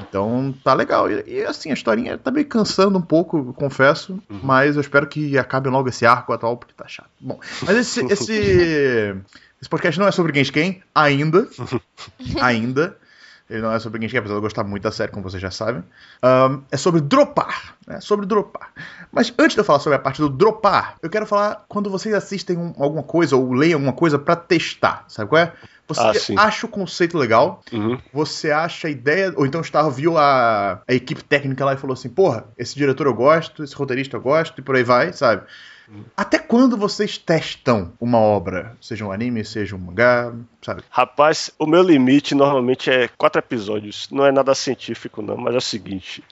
[0.00, 1.10] Então tá legal.
[1.10, 4.20] E, e, assim, a historinha tá meio cansando um pouco, confesso.
[4.28, 4.40] Uhum.
[4.42, 7.08] Mas eu espero que acabe logo esse arco atual, porque tá chato.
[7.18, 8.00] Bom, mas esse.
[8.12, 9.14] esse...
[9.60, 11.48] Esse podcast não é sobre Genshin ainda.
[12.40, 12.96] ainda.
[13.48, 15.50] Ele não é sobre Genshin, apesar de eu gostar muito da série, como vocês já
[15.50, 15.82] sabem.
[16.22, 17.74] Ahn, é sobre dropar.
[17.88, 18.70] É sobre dropar.
[19.10, 22.14] Mas antes de eu falar sobre a parte do dropar, eu quero falar quando vocês
[22.14, 25.04] assistem um- alguma coisa ou leem alguma coisa pra testar.
[25.08, 25.52] Sabe qual é?
[25.88, 27.98] Você Ah, acha o conceito legal, Uhum.
[28.12, 31.78] você acha a ideia, ou então o Starro viu a, a equipe técnica lá e
[31.78, 35.14] falou assim: porra, esse diretor eu gosto, esse roteirista eu gosto, e por aí vai,
[35.14, 35.44] sabe?
[36.16, 38.76] Até quando vocês testam uma obra?
[38.80, 40.82] Seja um anime, seja um mangá, sabe?
[40.90, 44.08] Rapaz, o meu limite normalmente é quatro episódios.
[44.10, 46.22] Não é nada científico, não, mas é o seguinte.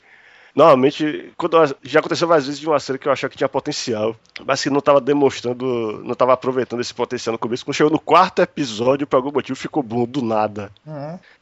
[0.56, 4.16] Normalmente, quando já aconteceu várias vezes de uma série que eu achava que tinha potencial,
[4.42, 7.62] mas que não estava demonstrando, não estava aproveitando esse potencial no começo.
[7.62, 10.72] Quando chegou no quarto episódio, por algum motivo, ficou bom do nada.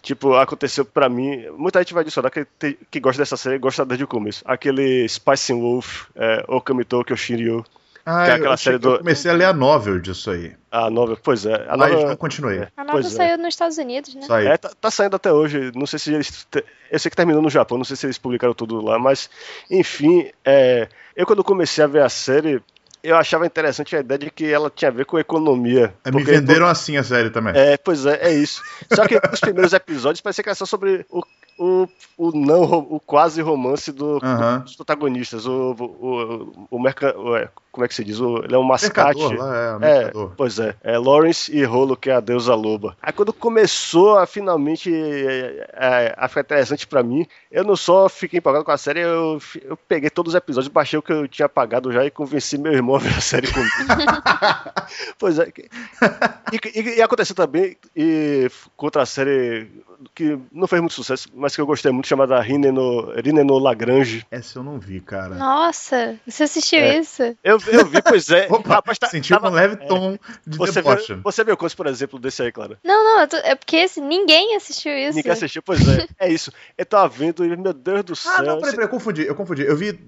[0.03, 1.46] Tipo, aconteceu pra mim.
[1.57, 2.44] Muita gente vai adicionar que,
[2.90, 4.42] que gosta dessa série gosta desde o começo.
[4.44, 7.64] Aquele Spice Wolf, é, Okamito Kyoshinryu,
[8.06, 10.30] Ah, Que é eu, aquela série que eu do- comecei a ler a novel disso
[10.30, 10.54] aí.
[10.70, 11.16] a nova.
[11.22, 12.08] Pois é, a Mas nova.
[12.08, 12.58] não continuei.
[12.58, 12.68] É.
[12.76, 13.16] A nova Pois é.
[13.16, 14.26] saiu nos Estados Unidos, né?
[14.28, 14.46] Aí.
[14.46, 15.72] É, tá, tá saindo até hoje.
[15.74, 16.46] Não sei se eles.
[16.50, 19.30] te- Eu sei que terminou no Japão, não sei se eles publicaram tudo lá, mas,
[19.70, 22.62] enfim, é, eu quando comecei a ver a série,
[23.02, 25.94] eu achava interessante a ideia de que ela tinha a ver com economia.
[26.04, 27.52] É, me venderam assim a série também.
[27.56, 28.62] É, pois é, é isso.
[28.92, 31.22] Só que os primeiros episódios parecia que era só sobre o,
[31.58, 31.88] o,
[32.18, 34.18] o não, o quase romance do,
[34.62, 35.46] dos protagonistas.
[35.46, 38.20] O, o, o, merca, o- é, como é que se diz?
[38.20, 39.18] O, ele é um mascate.
[39.18, 40.76] Mercador lá, é, o É, pois é.
[40.80, 42.96] É Lawrence e Rolo, que é a deusa loba.
[43.02, 48.08] Aí quando começou a finalmente é, é, a ficar interessante pra mim, eu não só
[48.08, 51.26] fiquei empolgado com a série, eu, eu peguei todos os episódios, baixei o que eu
[51.26, 53.72] tinha pagado já e convenci meu irmão a ver a série comigo.
[55.18, 55.48] pois é.
[56.52, 59.68] E, e, e aconteceu também e, com outra série
[60.14, 63.58] que não fez muito sucesso, mas que eu gostei muito, chamada Rine no, Rine no
[63.58, 64.26] Lagrange.
[64.30, 65.34] Essa eu não vi, cara.
[65.34, 66.98] Nossa, você assistiu É.
[66.98, 67.22] isso?
[67.42, 68.46] Eu, eu vi, pois é.
[68.53, 71.14] Opa, rapaz, tá- sentiu tava- um leve tom de Você deboche.
[71.14, 72.79] viu, você viu quantos, por exemplo, desse aí, Clara?
[72.85, 75.16] Não, não, tô- é porque esse, ninguém assistiu isso.
[75.16, 76.07] Ninguém assistiu, pois é.
[76.18, 76.53] É isso.
[76.77, 78.33] Eu tava vendo e, meu Deus do céu.
[78.37, 79.62] Ah, não, peraí, peraí, eu confundi, eu confundi.
[79.62, 79.98] Eu vi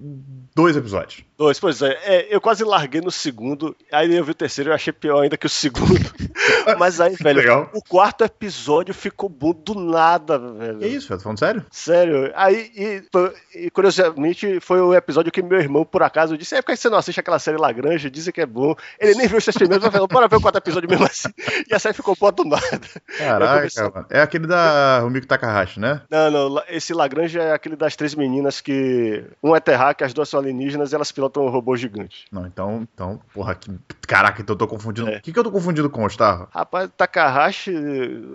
[0.55, 1.23] dois episódios.
[1.37, 1.97] Dois, pois é.
[2.03, 5.21] É, Eu quase larguei no segundo, aí eu vi o terceiro e eu achei pior
[5.21, 5.87] ainda que o segundo.
[6.77, 7.69] Mas aí, velho, Legal.
[7.73, 10.79] o quarto episódio ficou bom do nada, velho.
[10.79, 11.19] Que isso, velho?
[11.19, 11.65] Tá falando sério?
[11.71, 12.31] Sério.
[12.35, 13.03] Aí, e,
[13.55, 16.89] e, curiosamente, foi o episódio que meu irmão, por acaso, disse: É por que você
[16.89, 18.09] não assiste aquela série Lagrange?
[18.09, 18.75] Dizem que é bom.
[18.99, 21.29] Ele nem viu os três primeiros, mas falou: Bora ver o quarto episódio mesmo assim.
[21.69, 22.63] E a série ficou boa do nada.
[23.17, 24.05] Caraca, comecei- mano.
[24.09, 26.01] É aquele da Rumiko Takahashi, né?
[26.09, 29.23] Não, não, esse Lagrange é aquele das três meninas que.
[29.43, 32.25] Um é terráqueo, as duas são alienígenas e elas pilotam um robô gigante.
[32.31, 33.71] Não, então, então, porra, que...
[34.07, 35.07] caraca, então eu tô confundindo.
[35.07, 35.19] O É.
[35.19, 36.47] que, que eu tô confundindo com, Gustavo?
[36.51, 37.71] Rapaz, Takahashi,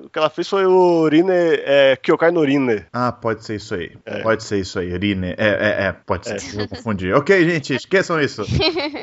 [0.05, 2.85] o que ela fez foi o Rine, é, Kyokai no Rine.
[2.93, 3.97] Ah, pode ser isso aí.
[4.07, 4.21] É.
[4.23, 4.97] Pode ser isso aí.
[4.97, 5.35] Rine.
[5.37, 6.61] É, é, é, pode ser.
[6.61, 7.13] Eu confundi.
[7.13, 8.43] Ok, gente, esqueçam isso.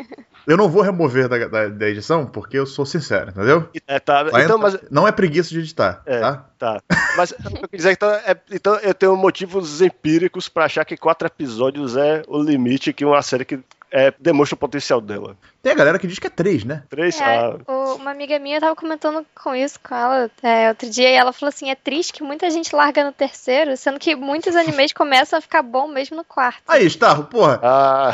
[0.50, 3.70] Eu não vou remover da, da, da edição porque eu sou sincero, entendeu?
[3.88, 4.90] É, tá, Vai então, entrar- mas.
[4.90, 6.46] Não é preguiça de editar, É, tá?
[6.58, 6.82] tá.
[7.16, 10.98] Mas eu quis dizer que então, é- então eu tenho motivos empíricos pra achar que
[10.98, 13.60] quatro episódios é o limite que uma série que
[13.92, 15.36] é, demonstra o potencial dela.
[15.62, 16.84] Tem a galera que diz que é três, né?
[16.89, 17.19] Três?
[17.19, 21.10] É, Ah, o- uma amiga minha tava comentando com isso com ela é, outro dia
[21.10, 24.56] e ela falou assim: é triste que muita gente larga no terceiro, sendo que muitos
[24.56, 26.62] animes começam a ficar bom mesmo no quarto.
[26.67, 28.13] Aí, Starro, porra, ah,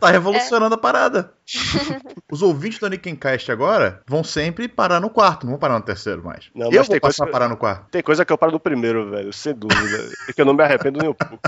[0.00, 1.32] tá revolucionando a parada.
[2.30, 6.22] Os ouvintes do Nickencast agora vão sempre parar no quarto, não vão parar no terceiro
[6.24, 6.48] mais.
[6.54, 7.86] Não, eu mas vou tem passar coisa a que- parar no quarto.
[7.90, 10.12] tem coisa que eu paro no primeiro, velho, sem dúvida.
[10.28, 11.38] e que eu não me arrependo nem um pouco.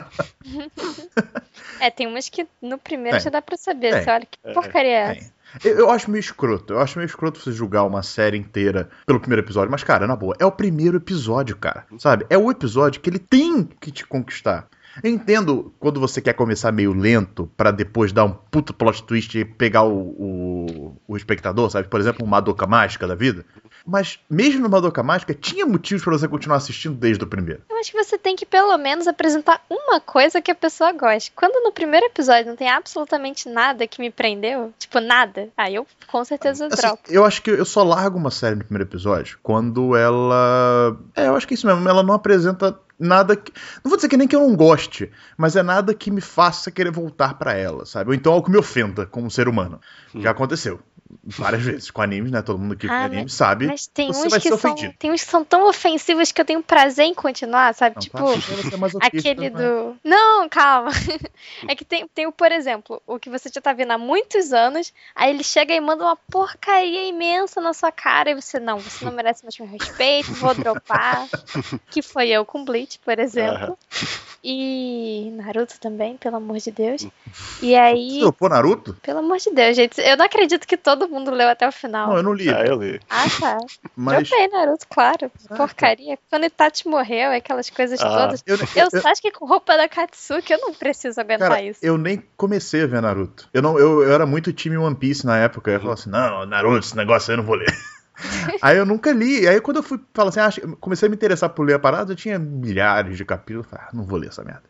[1.81, 3.24] É, tem umas que no primeiro Tem.
[3.24, 3.90] já dá pra saber.
[3.92, 4.02] Tem.
[4.05, 5.33] Você olha que É, porcaria é Tem.
[5.65, 6.73] Eu, eu acho meio escroto.
[6.73, 9.71] Eu acho meio escroto você julgar uma série inteira pelo primeiro episódio.
[9.71, 11.87] Mas, cara, na boa, é o primeiro episódio, cara.
[11.99, 12.27] Sabe?
[12.31, 14.69] É o episódio que ele tem que te conquistar.
[15.02, 19.38] Eu entendo quando você quer começar meio lento pra depois dar um puto plot twist
[19.38, 21.88] e pegar o, o, o espectador, sabe?
[21.88, 23.44] Por exemplo, uma Madoka Mágica da vida.
[23.87, 27.62] Mas mesmo no Madoka Mágica, tinha motivos pra você continuar assistindo desde o primeiro.
[27.70, 31.33] Eu acho que você tem que pelo menos apresentar uma coisa que a pessoa goste.
[31.35, 35.87] Quando no primeiro episódio não tem absolutamente nada que me prendeu, tipo nada, aí eu
[36.07, 37.02] com certeza Assim, dropo.
[37.09, 40.96] eu acho que eu só largo uma série no primeiro episódio quando ela.
[41.16, 41.88] É, eu acho que é isso mesmo.
[41.88, 43.53] Ela não apresenta nada que.
[43.85, 46.71] Não vou dizer que nem que eu não goste, mas é nada que me faça
[46.71, 48.11] querer voltar pra ela, sabe?
[48.11, 49.81] Ou então algo que me ofenda como ser humano.
[50.15, 50.81] Já aconteceu.
[51.25, 52.42] Várias vezes com animes, né?
[52.42, 53.66] Todo mundo que Ah, anime sabe.
[53.66, 54.94] Mas tem você uns vai que ser são, ofendido.
[54.98, 57.96] tem uns que são tão ofensivos que eu tenho prazer em continuar, sabe?
[57.96, 59.62] Não, tipo, você é masoquista, Aquele não é?
[59.62, 59.96] do.
[60.05, 60.90] Não, calma.
[61.68, 64.53] É que tem, tem o, por exemplo, o que você já tá vendo há muitos
[64.53, 68.79] anos, aí ele chega e manda uma porcaria imensa na sua cara, e você, não,
[68.79, 71.29] você não merece mais meu respeito, vou dropar.
[71.90, 73.79] que foi eu com Bleach, por exemplo.
[74.42, 77.07] E Naruto também, pelo amor de Deus.
[77.61, 78.14] E aí.
[78.14, 78.96] Você dropou Naruto?
[79.03, 80.01] Pelo amor de Deus, gente.
[80.01, 82.09] Eu não acredito que todo mundo leu até o final.
[82.09, 82.49] Não, eu não li.
[82.49, 83.01] Ah, eu li.
[83.09, 83.59] Ah, tá.
[83.97, 84.29] Mas.
[84.29, 85.31] Dropei Naruto, claro.
[85.51, 86.19] Ah, Porcaria.
[86.31, 88.09] Quando Itachi morreu, aquelas coisas Ah.
[88.09, 88.43] todas.
[88.47, 91.81] Eu, Eu, eu- acho que com roupa da Katsuki eu não preciso aguentar Cara, isso.
[91.83, 93.49] eu nem comecei a ver Naruto.
[93.53, 95.71] Eu, não, eu, eu era muito time One Piece na época.
[95.71, 97.67] Eu falava assim, não, Naruto, esse negócio aí eu não vou ler.
[98.61, 99.46] aí eu nunca li.
[99.46, 102.12] Aí quando eu fui falar assim, ah, comecei a me interessar por ler a parada,
[102.12, 103.66] eu tinha milhares de capítulos.
[103.66, 104.62] Eu falei, ah, não vou ler essa merda.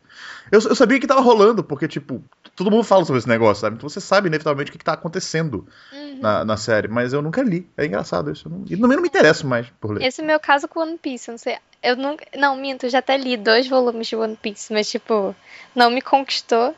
[0.51, 2.23] Eu, eu sabia que tava rolando, porque, tipo,
[2.55, 3.75] todo mundo fala sobre esse negócio, sabe?
[3.77, 6.19] Então você sabe, inevitavelmente, o que, que tá acontecendo Uhum.
[6.21, 6.87] na, na série.
[6.87, 7.67] Mas eu nunca li.
[7.77, 8.47] É engraçado isso.
[8.47, 10.05] Eu não, e também não me interesso mais por ler.
[10.05, 11.57] Esse é o meu caso com One Piece, eu não sei.
[11.83, 12.25] Eu nunca.
[12.37, 15.35] Não, minto, eu já até li dois volumes de One Piece, mas tipo,
[15.75, 16.73] não me conquistou.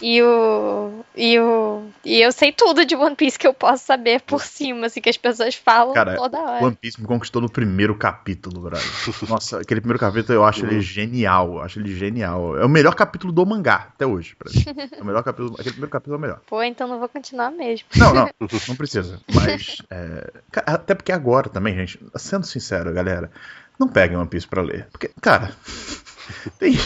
[0.00, 1.04] E o.
[1.16, 1.82] E o.
[2.04, 5.08] E eu sei tudo de One Piece que eu posso saber por cima, assim, que
[5.08, 6.64] as pessoas falam Cara, toda hora.
[6.64, 8.86] One Piece me conquistou no primeiro capítulo, brother.
[9.28, 11.54] Nossa, aquele primeiro capítulo eu acho ele genial.
[11.54, 12.56] Eu acho ele genial.
[12.56, 14.88] É o melhor capítulo do mangá, até hoje, pra mim.
[14.96, 15.54] É o melhor capítulo.
[15.54, 16.40] Aquele primeiro capítulo é o melhor.
[16.46, 17.88] Pô, então não vou continuar mesmo.
[17.96, 18.30] Não, não,
[18.68, 19.20] não precisa.
[19.34, 19.78] Mas.
[19.90, 20.30] é,
[20.64, 23.32] até porque agora também, gente, sendo sincero, galera,
[23.78, 24.86] não peguem One Piece pra ler.
[24.90, 25.52] Porque, cara.
[26.58, 26.76] Tem,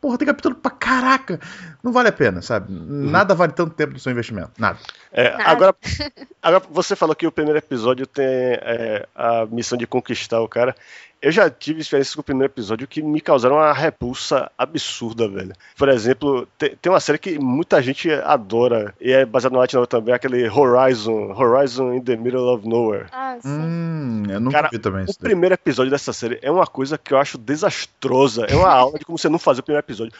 [0.00, 1.40] porra, tem capítulo pra caraca.
[1.82, 2.66] Não vale a pena, sabe?
[2.70, 4.50] Nada vale tanto tempo do seu investimento.
[4.58, 4.78] Nada.
[5.12, 5.44] É, Nada.
[5.50, 5.74] agora,
[6.42, 10.74] agora, você falou que o primeiro episódio tem é, a missão de conquistar o cara.
[11.22, 15.54] Eu já tive experiências com o primeiro episódio que me causaram uma repulsa absurda, velho.
[15.76, 19.72] Por exemplo, te- tem uma série que muita gente adora, e é baseada no Light
[19.72, 23.06] Novel também, aquele Horizon, Horizon in the Middle of Nowhere.
[23.12, 23.48] Ah, sim.
[23.48, 25.18] Hum, eu nunca Cara, vi também O isso.
[25.18, 25.30] daí.
[25.30, 28.25] primeiro episódio dessa série é uma coisa que eu acho desastrosa.
[28.48, 30.12] É uma aula de como você não fazer o primeiro episódio.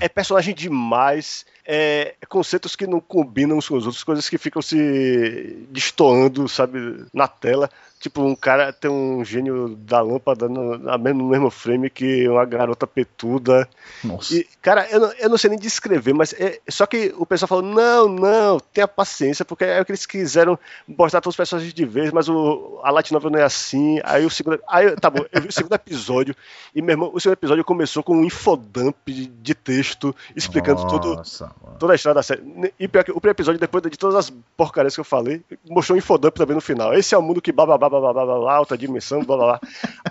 [0.00, 4.60] É personagem demais, é conceitos que não combinam uns com os outros, coisas que ficam
[4.60, 7.70] se destoando, sabe, na tela.
[8.04, 12.86] Tipo, um cara tem um gênio da lâmpada no, no mesmo frame que uma garota
[12.86, 13.66] petuda.
[14.02, 14.34] Nossa.
[14.34, 17.48] E, cara, eu não, eu não sei nem descrever, mas é, só que o pessoal
[17.48, 21.72] falou: não, não, tenha paciência, porque é o que eles quiseram mostrar todos os personagens
[21.72, 23.98] de vez, mas o, a Light Novel não é assim.
[24.04, 24.60] Aí o segundo.
[24.68, 26.36] Aí, tá bom, eu vi o segundo episódio,
[26.74, 31.44] e meu irmão, o segundo episódio começou com um infodump de, de texto explicando Nossa,
[31.44, 31.53] mano.
[31.78, 32.42] Toda a história da série.
[32.78, 35.96] E pior que o primeiro episódio, depois de todas as porcarias que eu falei, mostrou
[35.96, 36.94] um infodump também no final.
[36.94, 39.24] Esse é o mundo que blá blá blá blá blá blá, blá, blá alta dimensão,
[39.24, 39.60] blá blá blá.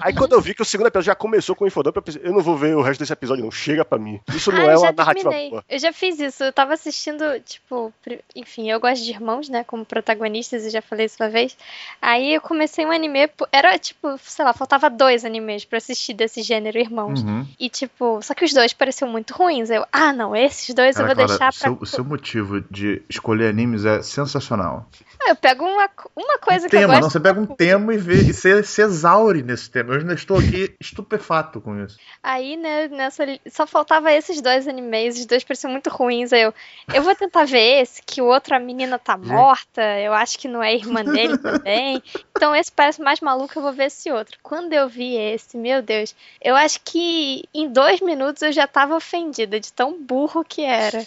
[0.02, 2.22] Aí quando eu vi que o segundo episódio já começou com o infodump, eu pensei,
[2.24, 3.52] eu não vou ver o resto desse episódio, não.
[3.52, 4.20] Chega pra mim.
[4.34, 5.50] Isso não ah, é eu uma narrativa terminei.
[5.50, 5.64] boa.
[5.70, 6.44] Eu já fiz isso.
[6.44, 7.94] Eu tava assistindo, tipo,
[8.36, 11.58] enfim, eu gosto de irmãos, né, como protagonistas, e já falei isso uma vez.
[12.02, 16.42] Aí eu comecei um anime, era tipo, sei lá, faltava dois animes pra assistir desse
[16.42, 17.22] gênero irmãos.
[17.22, 17.48] Uhum.
[17.60, 19.70] E tipo, só que os dois pareciam muito ruins.
[19.70, 21.86] Eu, ah, não, esses dois eu Cara, vou deixar o seu, pra.
[21.86, 24.88] seu motivo de escolher animes é sensacional.
[25.22, 27.04] Ah, eu pego uma, uma coisa que eu tema, gosto.
[27.04, 29.94] não, você pega um tema e, vê, e você se exaure nesse tema.
[29.94, 31.98] Eu ainda estou aqui estupefato com isso.
[32.22, 33.24] Aí, né, nessa.
[33.50, 36.34] Só faltava esses dois animes, os dois pareciam muito ruins.
[36.34, 36.54] Aí eu,
[36.94, 40.48] eu vou tentar ver esse, que o outro, a menina tá morta, eu acho que
[40.48, 42.02] não é irmã dele também.
[42.36, 44.38] Então esse parece mais maluco, eu vou ver esse outro.
[44.42, 48.96] Quando eu vi esse, meu Deus, eu acho que em dois minutos eu já tava
[48.96, 51.06] ofendida de tão burro que era.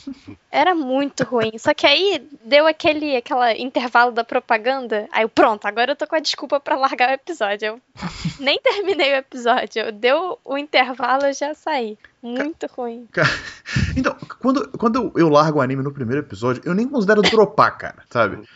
[0.51, 1.59] Era muito ruim.
[1.59, 5.09] Só que aí deu aquele aquela intervalo da propaganda.
[5.11, 7.67] Aí eu, pronto, agora eu tô com a desculpa pra largar o episódio.
[7.67, 7.81] Eu
[8.39, 9.83] nem terminei o episódio.
[9.83, 11.99] Eu deu o intervalo, eu já saí.
[12.23, 13.07] Muito ruim.
[13.97, 18.03] Então, quando, quando eu largo o anime no primeiro episódio, eu nem considero dropar, cara,
[18.11, 18.47] sabe?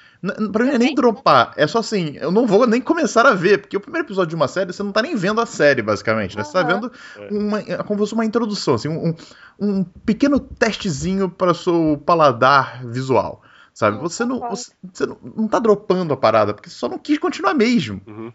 [0.53, 3.33] Pra mim não é nem dropar, é só assim, eu não vou nem começar a
[3.33, 5.81] ver, porque o primeiro episódio de uma série, você não tá nem vendo a série,
[5.81, 6.45] basicamente, né?
[6.45, 6.93] Você tá vendo
[7.31, 9.15] uma, é como se fosse uma introdução, assim, um,
[9.59, 13.43] um pequeno testezinho para o seu paladar visual.
[13.73, 13.99] Sabe?
[13.99, 17.19] Você não, você, você não, não tá dropando a parada, porque você só não quis
[17.19, 18.03] continuar mesmo.
[18.07, 18.31] Uhum.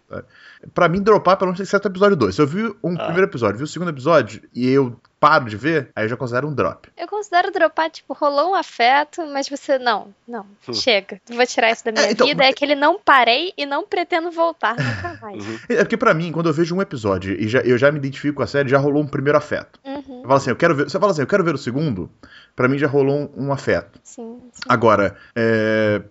[0.73, 2.33] Pra mim, dropar pelo menos exceto o episódio 2.
[2.33, 3.03] Se eu vi um Ah.
[3.03, 4.95] primeiro episódio, vi o segundo episódio e eu
[5.27, 6.87] paro de ver, aí eu já considero um drop.
[6.95, 10.73] Eu considero dropar, tipo, rolou um afeto, mas você, não, não, Hum.
[10.73, 11.19] chega.
[11.29, 12.43] Vou tirar isso da minha É, então, vida.
[12.43, 15.43] É que ele não parei e não pretendo voltar nunca mais.
[15.43, 15.57] Uhum.
[15.69, 18.37] É porque pra mim, quando eu vejo um episódio e já, eu já me identifico
[18.37, 19.79] com a série, já rolou um primeiro afeto.
[19.83, 20.83] Uhum, Eu falo assim, eu quero ver.
[20.89, 22.09] Você fala assim, eu quero ver o segundo,
[22.55, 23.99] pra mim já rolou um, um afeto.
[24.03, 24.61] sim, sim.
[24.69, 26.01] Agora, é,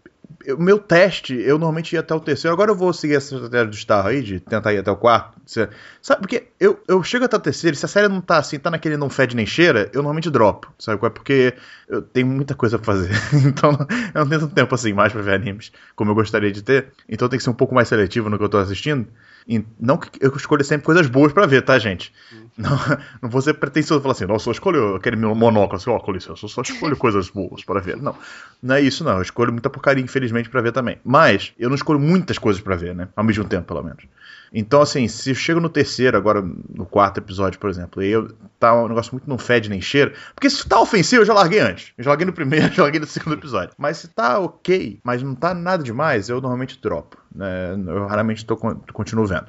[0.52, 2.52] o meu teste, eu normalmente ia até o terceiro.
[2.52, 5.40] Agora eu vou seguir essa estratégia do Star aí, de tentar ir até o quarto.
[6.02, 8.70] Sabe, porque eu, eu chego até o terceiro, se a série não tá assim, tá
[8.70, 10.72] naquele não fede nem cheira, eu normalmente dropo.
[10.78, 11.10] Sabe é?
[11.10, 11.54] Porque
[11.88, 13.10] eu tenho muita coisa pra fazer.
[13.46, 13.70] então
[14.14, 16.88] eu não tenho tanto tempo assim mais pra ver animes como eu gostaria de ter.
[17.08, 19.06] Então tenho que ser um pouco mais seletivo no que eu tô assistindo.
[19.46, 22.12] E não que eu escolha sempre coisas boas pra ver, tá, gente?
[22.56, 22.70] Não,
[23.20, 26.44] não vou ser pretensioso falar assim, nossa, eu escolho aquele monóculo assim, ó, com licença,
[26.44, 27.96] eu só escolho coisas boas para ver.
[27.96, 28.16] Não,
[28.62, 30.98] não é isso não, eu escolho muita porcaria, infelizmente, pra ver também.
[31.04, 33.08] Mas, eu não escolho muitas coisas pra ver, né?
[33.16, 34.04] Ao mesmo tempo, pelo menos.
[34.56, 38.30] Então, assim, se eu chego no terceiro, agora no quarto episódio, por exemplo, e eu
[38.58, 41.58] tá um negócio muito não fede nem cheira, porque se tá ofensivo, eu já larguei
[41.58, 41.92] antes.
[41.98, 43.74] Eu já larguei no primeiro, já larguei no segundo episódio.
[43.76, 47.18] Mas se tá ok, mas não tá nada demais, eu normalmente dropo.
[47.34, 47.74] Né?
[47.86, 49.46] Eu raramente tô, con- continuo vendo.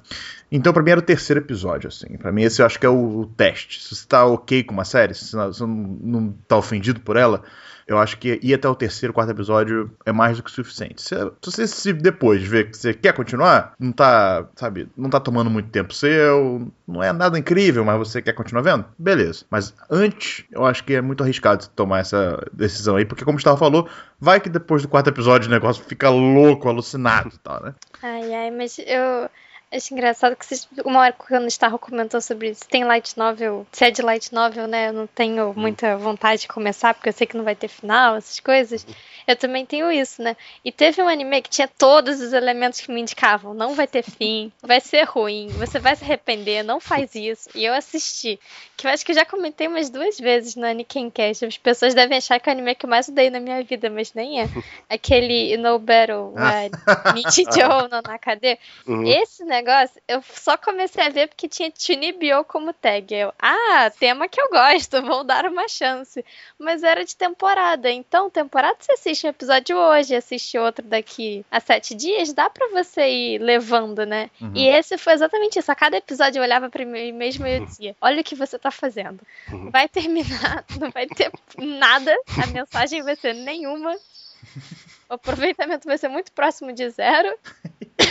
[0.52, 2.18] Então, pra mim, era o terceiro episódio, assim.
[2.18, 3.84] Pra mim, esse eu acho que é o, o teste.
[3.84, 5.68] Se você tá ok com uma série, se você não,
[6.02, 7.44] não tá ofendido por ela,
[7.88, 11.02] eu acho que ir até o terceiro, quarto episódio é mais do que suficiente.
[11.02, 15.50] Se, você se depois ver que você quer continuar, não tá, sabe, não tá tomando
[15.50, 19.46] muito tempo seu, não é nada incrível, mas você quer continuar vendo, beleza.
[19.50, 23.38] Mas antes, eu acho que é muito arriscado tomar essa decisão aí, porque como o
[23.38, 23.88] Gustavo falou,
[24.20, 27.76] vai que depois do quarto episódio o negócio fica louco, alucinado e tal, né?
[28.02, 29.30] Ai, ai, mas eu
[29.76, 33.66] acho engraçado que vocês, uma hora quando o Starro comentou sobre se tem light novel,
[33.72, 34.90] se é de light novel, né?
[34.90, 38.16] Eu não tenho muita vontade de começar, porque eu sei que não vai ter final,
[38.16, 38.86] essas coisas.
[39.28, 40.36] Eu também tenho isso, né?
[40.64, 43.54] E teve um anime que tinha todos os elementos que me indicavam.
[43.54, 47.50] Não vai ter fim, vai ser ruim, você vai se arrepender, não faz isso.
[47.56, 48.40] E eu assisti.
[48.78, 51.46] Que eu acho que eu já comentei umas duas vezes no Anikencast.
[51.46, 53.90] As pessoas devem achar que é o anime que eu mais odeio na minha vida,
[53.90, 54.48] mas nem é.
[54.90, 57.14] Aquele No Battle, Ah.
[57.14, 58.60] Nichijou no Nakade.
[58.86, 59.06] Uhum.
[59.08, 63.14] Esse negócio, eu só comecei a ver porque tinha Chunibyo como tag.
[63.14, 66.24] Eu, ah, tema que eu gosto, vou dar uma chance.
[66.60, 67.90] Mas era de temporada.
[67.90, 72.68] Então, temporada você assiste um episódio hoje, assiste outro daqui a sete dias, dá pra
[72.70, 74.30] você ir levando, né?
[74.42, 74.52] Uhum.
[74.56, 75.72] E esse foi exatamente isso.
[75.72, 78.58] A cada episódio eu olhava pra mim mesmo e eu dizia: Olha o que você
[78.58, 79.20] tá fazendo.
[79.52, 79.70] Uhum.
[79.70, 83.96] Vai terminar, não vai ter nada, a mensagem vai ser nenhuma.
[85.10, 87.38] O aproveitamento vai ser muito próximo de zero.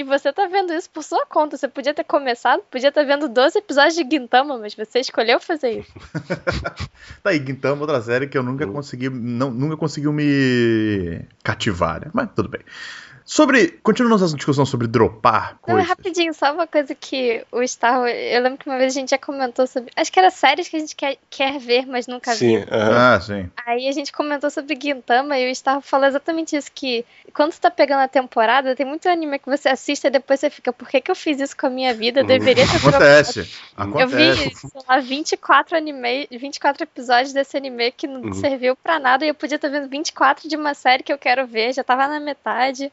[0.00, 1.58] E você tá vendo isso por sua conta.
[1.58, 5.80] Você podia ter começado, podia estar vendo 12 episódios de Gintama, mas você escolheu fazer
[5.80, 5.92] isso.
[7.22, 8.72] Tá aí, Gintama, outra série que eu nunca Uhum.
[8.72, 12.10] consegui, não, nunca conseguiu me cativar, né?
[12.14, 12.62] Mas tudo bem.
[13.32, 15.88] Sobre, continuando nossa discussão sobre dropar Não, é coisas.
[15.88, 18.04] rapidinho, só uma coisa que o Star.
[18.08, 19.88] Eu lembro que uma vez a gente já comentou sobre.
[19.94, 22.66] Acho que era séries que a gente quer, quer ver, mas nunca Sim, viu.
[22.68, 23.14] aham.
[23.14, 23.48] Ah, sim.
[23.64, 27.60] Aí a gente comentou sobre Gintama e o Star falou exatamente isso: que quando você
[27.60, 30.88] tá pegando a temporada, tem muito anime que você assiste e depois você fica, por
[30.88, 32.22] que, que eu fiz isso com a minha vida?
[32.22, 33.40] Eu deveria ter dropado." Acontece.
[33.78, 34.68] Eu vi, Acontece.
[34.68, 38.32] sei lá, 24 anime, 24 episódios desse anime que não Uhum.
[38.32, 41.46] serviu pra nada e eu podia estar vendo 24 de uma série que eu quero
[41.46, 42.90] ver, já tava na metade.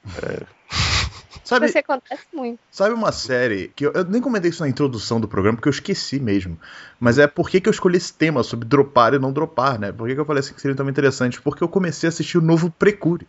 [1.44, 2.60] Sabe, Isso acontece muito.
[2.70, 5.72] sabe uma série que eu, eu nem comentei isso na introdução do programa porque eu
[5.72, 6.60] esqueci mesmo.
[7.00, 9.94] Mas é por que, que eu escolhi esse tema sobre dropar e não dropar, né?
[9.94, 11.42] Por que, que eu falei assim que seria tão interessante?
[11.42, 13.26] Porque eu comecei a assistir o novo Precure.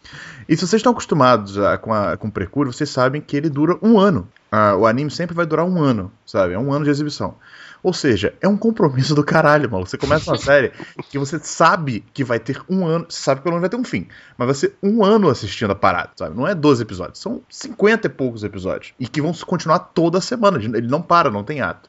[0.48, 3.48] E se vocês estão acostumados a- com, a, com o Precure, vocês sabem que ele
[3.48, 4.26] dura um ano.
[4.50, 6.54] Ah, o anime sempre vai durar um ano, sabe?
[6.54, 7.36] É um ano de exibição.
[7.82, 9.90] Ou seja, é um compromisso do caralho, maluco.
[9.90, 10.72] Você começa uma série
[11.08, 13.06] que você sabe que vai ter um ano.
[13.08, 14.08] Você sabe que pelo menos vai ter um fim.
[14.36, 16.36] Mas vai ser um ano assistindo a parada, sabe?
[16.36, 17.18] Não é 12 episódios.
[17.18, 18.92] São 50 e poucos episódios.
[18.98, 20.58] E que vão continuar toda semana.
[20.58, 21.88] Ele não para, não tem ato.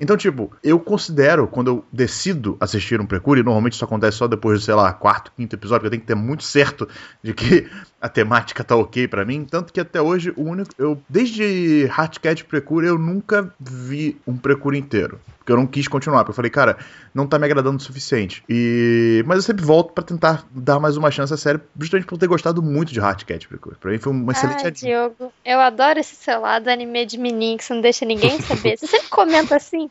[0.00, 4.62] Então, tipo, eu considero, quando eu decido assistir um Precure, normalmente isso acontece só depois
[4.62, 6.88] sei lá, quarto, quinto episódio, porque eu tenho que ter muito certo
[7.22, 7.68] de que
[8.00, 9.44] a temática tá ok pra mim.
[9.44, 10.70] Tanto que até hoje, o único.
[10.78, 15.20] Eu, desde Heartcat Precure, eu nunca vi um Precure inteiro.
[15.38, 16.18] Porque eu não quis continuar.
[16.18, 16.76] Porque eu falei, cara,
[17.14, 18.44] não tá me agradando o suficiente.
[18.48, 19.24] E.
[19.26, 22.26] Mas eu sempre volto pra tentar dar mais uma chance à série, justamente por ter
[22.26, 23.76] gostado muito de Heartcat Precure.
[23.76, 27.56] Pra mim foi um excelente Ah, Diogo, eu adoro esse seu lado anime de menino
[27.56, 28.76] que você não deixa ninguém saber.
[28.78, 29.88] Você sempre comenta assim,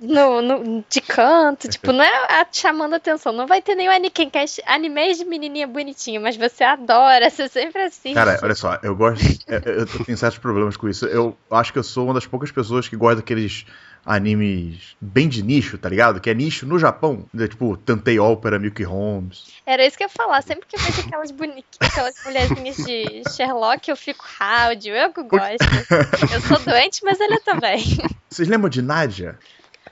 [0.00, 3.32] no, no- de canto, tipo, não é a- chamando atenção.
[3.32, 8.14] Não vai ter nenhum anime de menininha bonitinha, mas você adora parece sempre assim.
[8.14, 9.22] Cara, olha só, eu gosto.
[9.46, 11.06] Eu, eu tenho certos problemas com isso.
[11.06, 13.64] Eu acho que eu sou uma das poucas pessoas que gosta daqueles
[14.04, 16.20] animes bem de nicho, tá ligado?
[16.20, 17.24] Que é nicho no Japão.
[17.32, 17.46] né?
[17.46, 19.52] Tipo, Tantei Opera, Milky Holmes.
[19.64, 20.42] Era isso que eu ia falar.
[20.42, 24.94] Sempre que eu vejo aquelas bonitinhas, aquelas mulherzinhas de Sherlock, eu fico ráudio.
[24.94, 25.62] Eu que gosto.
[26.32, 27.82] Eu sou doente, mas ele também.
[28.28, 29.38] Vocês lembram de Nadia?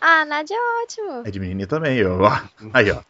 [0.00, 1.22] Ah, Nádia é ótimo.
[1.26, 1.96] É de menininha também.
[1.98, 2.40] Eu, ó.
[2.72, 3.02] Aí, ó.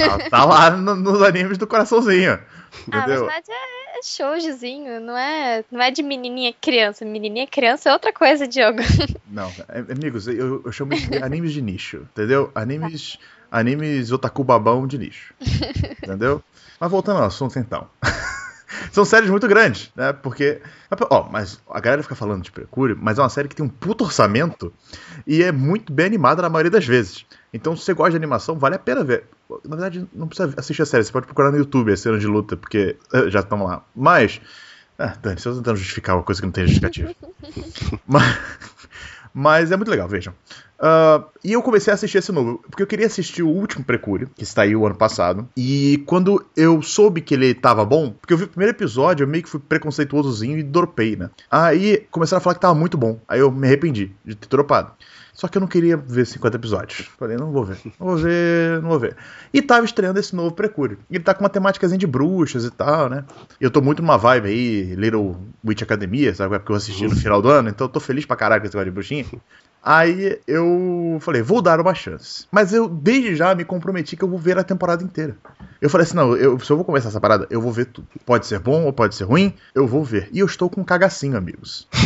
[0.00, 2.32] Ela tá lá no- nos animes do coraçãozinho.
[2.32, 2.40] Ah,
[2.86, 3.26] mas Entendeu?
[3.26, 7.04] Nádia é shoujozinho, não é, não é de menininha criança.
[7.04, 8.78] Menininha criança é outra coisa, Diogo.
[9.30, 12.50] Não, é- amigos, eu, eu chamo de animes de nicho, entendeu?
[12.54, 13.18] Animes,
[13.50, 15.34] animes otaku babão de nicho,
[16.02, 16.42] entendeu?
[16.80, 17.86] Mas voltando ao assunto então.
[18.92, 20.12] São séries muito grandes, né?
[20.12, 20.60] Porque.
[21.10, 23.68] Ó, mas a galera fica falando de Precure, mas é uma série que tem um
[23.68, 24.72] puto orçamento
[25.26, 27.26] e é muito bem animada na maioria das vezes.
[27.52, 29.24] Então, se você gosta de animação, vale a pena ver.
[29.64, 32.26] Na verdade, não precisa assistir a série, você pode procurar no YouTube a cena de
[32.26, 33.84] luta, porque eh, já estão lá.
[33.94, 34.40] Mas.
[34.98, 37.14] Ah, Dani, eu tô tentando justificar uma coisa que não tem justificativa.
[38.06, 38.38] mas,
[39.32, 40.34] mas é muito legal, vejam.
[40.80, 44.28] Ah, e eu comecei a assistir esse novo, porque eu queria assistir o último Precure,
[44.36, 45.48] que saiu ano passado.
[45.56, 49.28] E quando eu soube que ele tava bom, porque eu vi o primeiro episódio, eu
[49.28, 51.30] meio que fui preconceituosozinho e dropei, né?
[51.50, 53.18] Aí começaram a falar que tava muito bom.
[53.26, 54.92] Aí eu me arrependi de ter dropado.
[55.38, 57.08] Só que eu não queria ver 50 episódios.
[57.16, 57.78] Falei, não vou ver.
[57.84, 59.16] Não vou ver, não vou ver.
[59.54, 60.98] E tava estreando esse novo Precure.
[61.08, 63.24] Ele tá com uma temática de bruxas e tal, né?
[63.60, 66.56] Eu tô muito numa vibe aí, Little Witch Academia, sabe?
[66.56, 68.66] É porque eu assisti no final do ano, então eu tô feliz pra caralho com
[68.66, 69.24] esse negócio de bruxinha.
[69.82, 72.46] Aí eu falei, vou dar uma chance.
[72.50, 75.36] Mas eu, desde já, me comprometi que eu vou ver a temporada inteira.
[75.80, 78.08] Eu falei assim, não, eu, se eu vou começar essa parada, eu vou ver tudo.
[78.26, 80.28] Pode ser bom ou pode ser ruim, eu vou ver.
[80.32, 81.88] E eu estou com um cagacinho, amigos.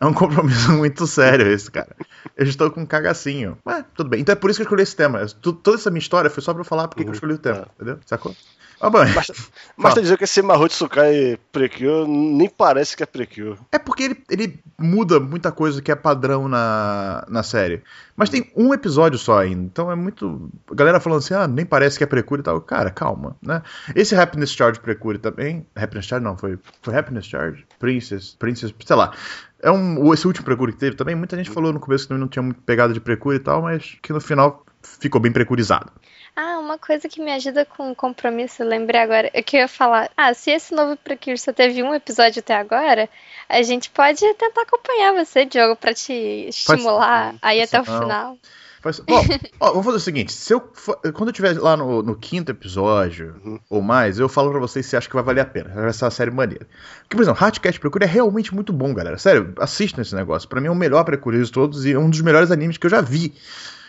[0.00, 1.96] É um compromisso muito sério esse, cara.
[2.36, 3.56] Eu estou com um cagacinho.
[3.64, 4.20] Mas, tudo bem.
[4.20, 5.24] Então é por isso que eu escolhi esse tema.
[5.40, 7.68] Toda essa minha história foi só pra eu falar porque que eu escolhi o tema,
[7.74, 7.98] entendeu?
[8.04, 8.36] Sacou?
[8.84, 8.90] Ah.
[8.90, 9.32] Basta,
[9.78, 13.58] basta dizer que esse Mahou Tsukai Precure nem parece que é Precure.
[13.72, 17.82] É porque ele, ele muda muita coisa que é padrão na, na série.
[18.14, 19.62] Mas tem um episódio só ainda.
[19.62, 20.50] Então é muito.
[20.70, 22.60] A galera falando assim, ah, nem parece que é Precure e tal.
[22.60, 23.62] Cara, calma, né?
[23.94, 25.66] Esse Happiness Charge Precure também.
[25.74, 26.58] Happiness Charge não, foi.
[26.82, 27.64] Foi Happiness Charge?
[27.78, 29.14] Princess, Princess, sei lá.
[29.62, 31.14] É um, esse último Precure que teve também.
[31.14, 33.62] Muita gente falou no começo que também não tinha muito pegada de Precure e tal,
[33.62, 35.90] mas que no final ficou bem precurizado.
[36.36, 39.68] Ah, uma coisa que me ajuda com compromisso, eu lembrei agora, é que eu ia
[39.68, 43.08] falar, ah, se esse novo Precure só teve um episódio até agora,
[43.48, 46.12] a gente pode tentar acompanhar você, Diogo, pra te
[46.48, 48.38] estimular aí até o final.
[48.82, 49.22] Faz- Ó,
[49.60, 52.50] ó, vamos fazer o seguinte: se eu, for- quando eu estiver lá no, no quinto
[52.50, 55.70] episódio ou mais, eu falo pra vocês se acha que vai valer a pena.
[55.72, 56.66] Vai ser uma série maneira.
[57.02, 59.16] Porque, por exemplo, Hatcast Precure é realmente muito bom, galera.
[59.18, 60.48] Sério, assistam esse negócio.
[60.48, 62.84] Pra mim é o melhor Precure de todos e é um dos melhores animes que
[62.86, 63.32] eu já vi.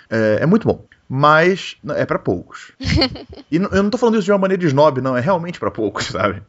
[0.10, 0.86] É, é muito bom.
[1.08, 2.72] Mas é pra poucos.
[3.52, 5.16] E eu não tô falando isso de uma maneira de snob, não.
[5.16, 6.42] É realmente pra poucos, sabe?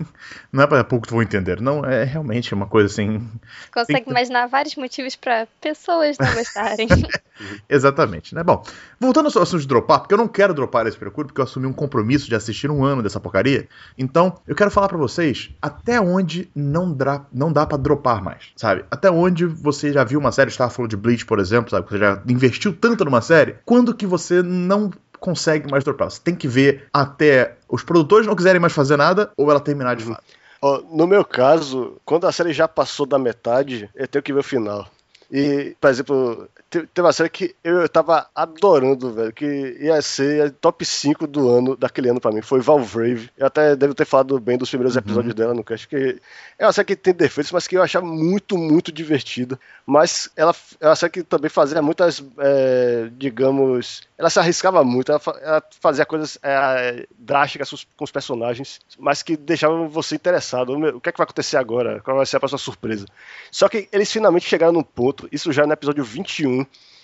[0.52, 1.60] Não é pra poucos que vão entender.
[1.60, 3.28] Não, é realmente uma coisa assim.
[3.72, 6.88] Consegue imaginar vários motivos pra pessoas não gostarem.
[7.68, 8.42] Exatamente, né?
[8.42, 8.62] Bom,
[8.98, 11.66] voltando ao assunto de dropar, porque eu não quero dropar esse Precure, porque eu assumi
[11.66, 13.68] um compromisso de assistir um ano dessa porcaria.
[13.98, 18.50] Então, eu quero falar pra vocês até onde não dá, não dá pra dropar mais,
[18.56, 18.84] sabe?
[18.90, 21.88] Até onde você já viu uma série, estava falando de Bleach, por exemplo, sabe?
[21.88, 24.90] Você já investiu tanto numa série, quando que você não
[25.26, 26.08] consegue mais dropar?
[26.08, 29.96] Você tem que ver até os produtores não quiserem mais fazer nada ou ela terminar
[29.96, 30.22] de fato.
[30.62, 34.38] Ó, no meu caso, quando a série já passou da metade, eu tenho que ver
[34.38, 34.88] o final.
[35.30, 40.46] E, por exemplo, teve uma série que eu, eu tava adorando, velho, que ia ser
[40.46, 43.30] a top 5 do ano, daquele ano pra mim, foi Valvrave.
[43.36, 46.20] Eu até devo ter falado bem dos primeiros episódios dela no cast, que
[46.58, 49.58] é uma série que tem defeitos, mas que eu achava muito, muito divertida.
[49.84, 55.12] Mas ela é uma série que também fazia muitas, é, digamos, ela se arriscava muito,
[55.12, 60.14] ela, ela fazia coisas é, drásticas com os- com os personagens, mas que deixavam você
[60.14, 60.72] interessado.
[60.96, 62.00] O que é que vai acontecer agora?
[62.00, 63.06] Qual vai ser a próxima surpresa?
[63.50, 66.55] Só que eles finalmente chegaram num ponto, isso já no episódio 21,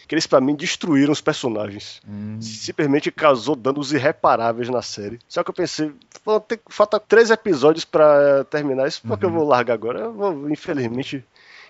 [0.09, 2.01] que eles pra mim destruíram os personagens.
[2.41, 5.19] Simplesmente causou danos irreparáveis na série.
[5.29, 5.93] Só que eu pensei,
[6.25, 10.01] "Pô, tem- falta três episódios pra terminar isso, por que eu vou largar agora?
[10.01, 11.25] Eu vou, infelizmente.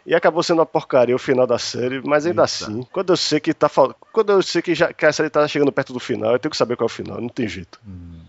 [0.04, 2.64] E acabou sendo uma porcaria o final da série, mas ainda Eita.
[2.64, 3.70] assim, quando eu sei que tá
[4.12, 6.50] quando eu sei que, já, que a série tá chegando perto do final, eu tenho
[6.50, 7.80] que saber qual é o final, não tem jeito.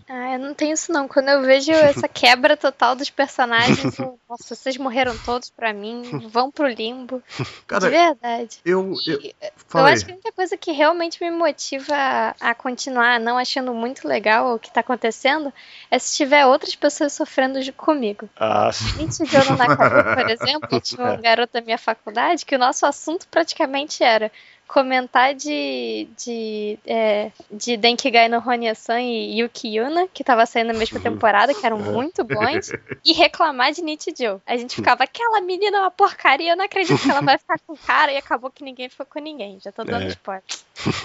[0.08, 1.08] Ah, eu não tenho isso não.
[1.08, 1.72] Quando eu vejo
[2.06, 7.22] essa quebra total dos personagens, eu, nossa, vocês morreram todos pra mim, vão pro limbo.
[7.66, 8.60] Cara, de verdade.
[8.64, 8.94] eu.
[9.06, 9.34] eu E,
[9.68, 11.94] fala eu acho que a única coisa que realmente me motiva
[12.40, 15.52] a, continuar não achando muito legal o que tá acontecendo
[15.90, 18.28] é se tiver outras pessoas sofrendo comigo.
[18.36, 18.84] Ah, sim.
[18.84, 22.58] A gente viu no Nakabu, por exemplo, tinha um garoto da minha faculdade que o
[22.58, 24.30] nosso assunto praticamente era
[24.74, 30.78] comentar de de, é, de Denkigai no Honyasan e Yuki Yuna, que tava saindo na
[30.78, 32.72] mesma temporada, que eram muito bons,
[33.06, 34.42] e reclamar de Nichijou.
[34.44, 37.56] A gente ficava, aquela menina é uma porcaria, eu não acredito que ela vai ficar
[37.64, 39.60] com o cara, e acabou que ninguém ficou com ninguém.
[39.62, 40.08] Já tô dando É.
[40.08, 40.42] spoiler.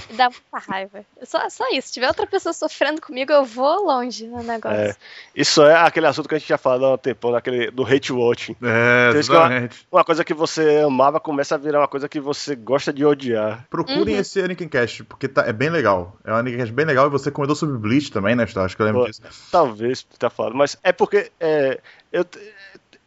[0.10, 1.06] E dá muita raiva.
[1.24, 1.90] Só, só isso.
[1.90, 4.80] Se tiver outra pessoa sofrendo comigo, eu vou longe no negócio.
[4.80, 4.96] É.
[5.36, 8.12] Isso é aquele assunto que a gente já falou há um tempão, daquele, do hate
[8.12, 8.56] watching.
[8.64, 9.86] É, que eu- exatamente.
[9.92, 13.59] Uma coisa que você amava começa a virar uma coisa que você gosta de odiar.
[13.70, 14.22] Procurem Uhum.
[14.22, 16.18] esse Anakin Cast, porque tá, é bem legal.
[16.24, 18.66] É um Anakin Cast bem legal e você comentou sobre Bleach também, né, Star?
[18.66, 19.08] Acho que eu lembro Pô.
[19.08, 19.22] disso.
[19.52, 21.80] Talvez, tá falando, mas é porque é,
[22.12, 22.26] eu,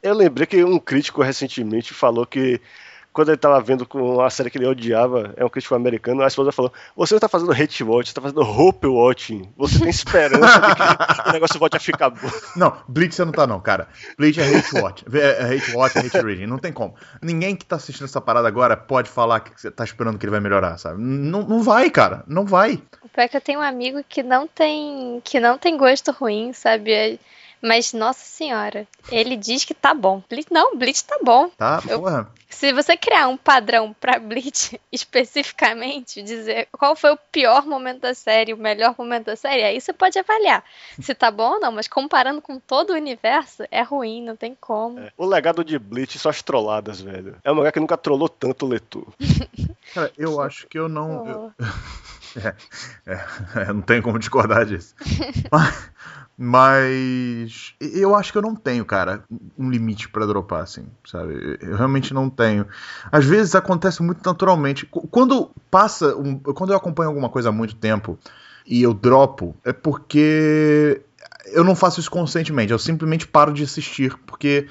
[0.02, 2.60] eu lembrei que um crítico recentemente falou que
[3.12, 6.26] quando ele tava vendo com uma série que ele odiava, é um crítico americano, a
[6.26, 9.52] esposa falou: Você não tá fazendo hate watch, você tá fazendo hope watching.
[9.56, 12.30] Você tem esperança de que o negócio volte a ficar bom.
[12.56, 13.88] Não, Bleach você não tá não, cara.
[14.18, 15.04] Bleach é hate watch.
[15.12, 16.46] É, é hate watch, é hate reading.
[16.46, 16.94] Não tem como.
[17.20, 20.30] Ninguém que tá assistindo essa parada agora pode falar que você tá esperando que ele
[20.30, 21.00] vai melhorar, sabe?
[21.00, 22.24] Não, não vai, cara.
[22.26, 22.82] Não vai.
[23.02, 26.12] O pior é que eu tenho um amigo que não tem que não tem gosto
[26.12, 26.92] ruim, sabe?
[26.92, 27.18] É-
[27.62, 30.20] Mas, nossa senhora, ele diz que tá bom.
[30.28, 31.48] Bleach, não, Bleach tá bom.
[31.50, 32.28] Tá, Eu- porra.
[32.50, 38.14] Se você criar um padrão pra Bleach especificamente, dizer qual foi o pior momento da
[38.14, 40.62] série, o melhor momento da série, aí você pode avaliar
[41.00, 44.54] se tá bom ou não, mas comparando com todo o universo, é ruim, não tem
[44.60, 44.98] como.
[45.00, 47.36] É, O legado de Bleach são as trolladas, velho.
[47.42, 49.06] É um lugar que nunca trollou tanto o leitor.
[49.94, 51.26] Cara, eu acho que eu não.
[51.26, 51.52] eu-
[52.36, 53.10] Oh.
[53.60, 54.94] É, não tenho como discordar disso.
[55.50, 55.90] mas,
[56.38, 59.24] mas eu acho que eu não tenho, cara,
[59.58, 61.58] um limite pra dropar, assim, sabe?
[61.60, 62.66] Eu realmente não tenho.
[63.10, 64.86] Às vezes acontece muito naturalmente.
[64.86, 68.18] Qu- Quando passa, um- quando eu acompanho alguma coisa há muito tempo
[68.66, 71.02] e eu dropo, é porque
[71.46, 72.72] eu não faço isso conscientemente.
[72.72, 74.66] Eu simplesmente paro de assistir porque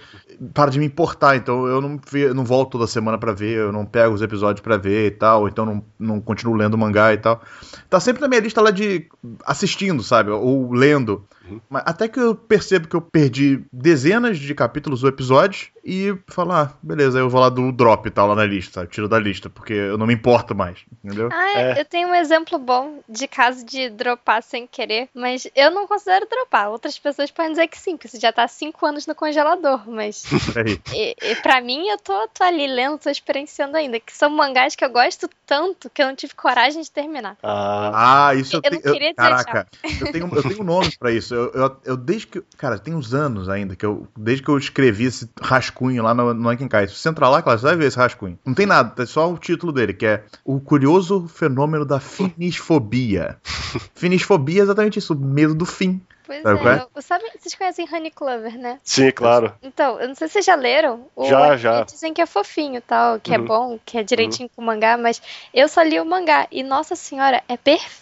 [0.54, 1.36] paro de me importar.
[1.36, 4.62] Então eu não, eu não volto toda semana pra ver, eu não pego os episódios
[4.62, 7.42] pra ver e tal, então não, não continuo lendo mangá e tal.
[7.90, 9.08] Tá sempre na minha lista lá de
[9.46, 10.32] assistindo, sabe?
[10.32, 11.26] Ou lendo.
[11.70, 16.52] Mas até que eu percebo que eu perdi dezenas de capítulos ou episódios e falo,
[16.52, 18.92] ah, beleza, eu vou lá do drop e tal lá na lista, sabe?
[18.92, 21.30] tiro da lista, porque eu não me importo mais, entendeu?
[21.32, 21.82] Ah, É.
[21.82, 26.28] eu tenho um exemplo bom de caso de dropar sem querer, mas eu não considero
[26.30, 26.70] dropar.
[26.70, 29.82] Outras pessoas podem dizer que sim, que você já tá há cinco anos no congelador,
[29.90, 30.24] mas
[30.54, 30.80] Peraí.
[30.94, 34.76] e, e pra mim eu tô, tô ali lendo, tô experienciando ainda, que são mangás
[34.76, 37.36] que eu gosto tanto que eu não tive coragem de terminar.
[37.42, 38.94] Ah, Ah, isso eu, Eu não tenho.
[38.94, 39.68] queria Caraca,
[40.00, 41.34] eu tenho, eu tenho um nome pra isso.
[41.34, 42.42] Eu, eu, eu desde que.
[42.58, 46.34] Cara, tem uns anos ainda, que eu, desde que eu escrevi esse rascunho lá no,
[46.34, 46.88] no Ankenkai.
[46.88, 48.38] Se você entrar lá, claro, você vai ver esse rascunho.
[48.46, 53.38] Não tem nada, é só o título dele, que é O Curioso Fenômeno da Finisfobia.
[53.96, 56.02] Finisfobia é exatamente isso, o medo do fim.
[56.26, 56.74] Pois Sabe é?
[56.76, 58.80] é, eu- sabe, vocês conhecem Honey Clover, né?
[58.84, 59.54] sim, claro.
[59.62, 61.08] Então, eu não sei se vocês já leram.
[61.16, 61.84] O Já, já.
[61.84, 63.46] Dizem que é fofinho tal, que é Uhum.
[63.46, 65.22] bom, que é direitinho com o mangá, mas
[65.54, 68.02] eu só li o mangá e, nossa senhora, é perfeito.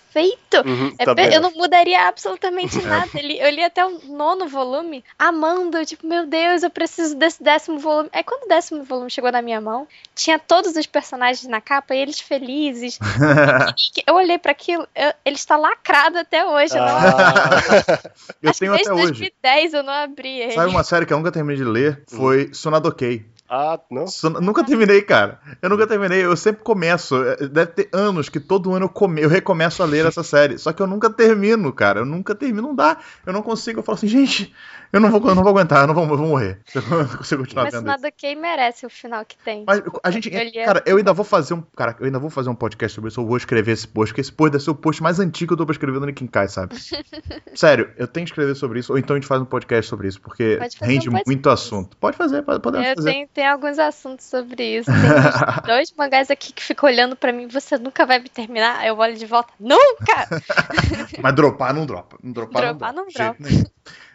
[0.66, 3.10] Uhum, É também per- eu não mudaria absolutamente nada.
[3.14, 7.16] Eu li, eu li até o nono volume, amando, eu, tipo, meu Deus, eu preciso
[7.16, 8.10] desse décimo volume.
[8.12, 11.94] Aí quando o décimo volume chegou na minha mão, tinha todos os personagens na capa
[11.96, 12.98] e eles felizes.
[14.08, 16.76] eu olhei pra aquilo, eu- ele está lacrado até hoje.
[16.76, 19.04] Eu, não, Ah, Eu tenho até hoje.
[19.12, 20.52] 2010 eu não abri ele.
[20.54, 22.04] Sabe uma série que eu nunca terminei de ler?
[22.08, 23.26] Foi Sonadokei.
[23.50, 24.06] Ah, não?
[24.42, 25.40] Nunca terminei, cara.
[25.62, 26.24] Eu nunca terminei.
[26.24, 27.16] Eu sempre começo.
[27.24, 29.22] É, Deve ter anos que todo ano eu, come...
[29.22, 30.58] eu recomeço a ler essa série.
[30.58, 32.02] Só que eu nunca termino, cara.
[32.02, 32.68] Eu nunca termino.
[32.68, 32.98] Não dá.
[33.26, 33.80] Eu não consigo.
[33.80, 34.54] Eu falo assim, gente,
[34.94, 35.82] eu não vou, eu não vou aguentar.
[35.82, 36.60] Eu não vou, eu vou morrer.
[36.66, 37.88] Se eu não consigo continuar Mas vendo isso.
[37.88, 39.64] nada que merece o final que tem.
[39.66, 40.34] Mas a gente.
[40.34, 41.64] Eu li- Cara, eu ainda vou fazer um.
[41.76, 43.20] Cara, eu ainda vou fazer um podcast sobre isso.
[43.20, 45.54] Eu vou escrever esse post, porque esse post deve ser o post mais antigo que
[45.54, 46.76] eu tô pra escrever no Nikinkai, sabe?
[47.56, 50.08] Sério, eu tenho que escrever sobre isso, ou então a gente faz um podcast sobre
[50.08, 51.98] isso, porque rende um muito assunto.
[51.98, 53.12] Pode fazer, pode- podemos Eu fazer.
[53.12, 54.92] tenho, tenho alguns assuntos sobre isso.
[54.92, 58.80] Tem dois mangás aqui que ficam olhando pra mim, você nunca vai me terminar.
[58.80, 60.28] Aí eu olho de volta, nunca!
[61.24, 62.18] Mas dropar não dropa.
[62.22, 63.38] Não dropar, Dropar não não dropa.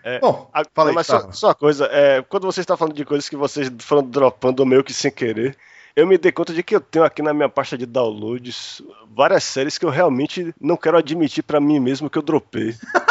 [0.02, 1.34] É, Bom, fala aí, mas só, Gustavo.
[1.34, 4.84] só uma coisa, é, quando você está falando de coisas que vocês foram dropando meio
[4.84, 5.56] que sem querer,
[5.96, 8.82] eu me dei conta de que eu tenho aqui na minha pasta de downloads
[9.14, 12.74] várias séries que eu realmente não quero admitir pra mim mesmo que eu dropei.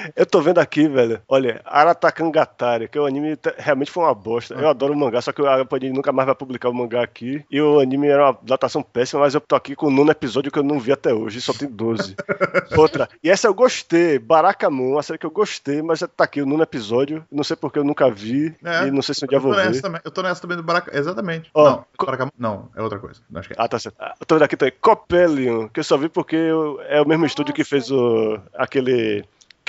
[0.16, 1.20] Eu tô vendo aqui, velho.
[1.28, 4.54] Olha, Aratakangatari, que o anime te- realmente foi uma bosta.
[4.54, 7.44] Eu adoro o mangá, só que o Arapani nunca mais vai publicar o mangá aqui.
[7.50, 10.50] E o anime era uma datação péssima, mas eu tô aqui com o nono episódio
[10.50, 12.14] que eu não vi até hoje, só tem 12.
[12.76, 16.46] Outra, e essa eu gostei, Barakamon, uma série que eu gostei, mas tá aqui o
[16.46, 17.24] nono episódio.
[17.30, 19.54] Não sei porque eu nunca vi, É, e não sei se um dia eu vou
[19.54, 19.80] ver.
[19.80, 20.00] também.
[20.04, 20.96] Eu tô nessa também do Baraka.
[20.96, 21.50] Exatamente.
[21.54, 23.20] Ó, não, co- Baraka- não, é outra coisa.
[23.34, 23.56] Acho que é.
[23.58, 23.96] Ah, tá certo.
[23.98, 24.74] Ah, Eu tô vendo aqui também.
[24.80, 29.24] Copelion, que eu só vi porque eu- é o mesmo estúdio que fez o, aquele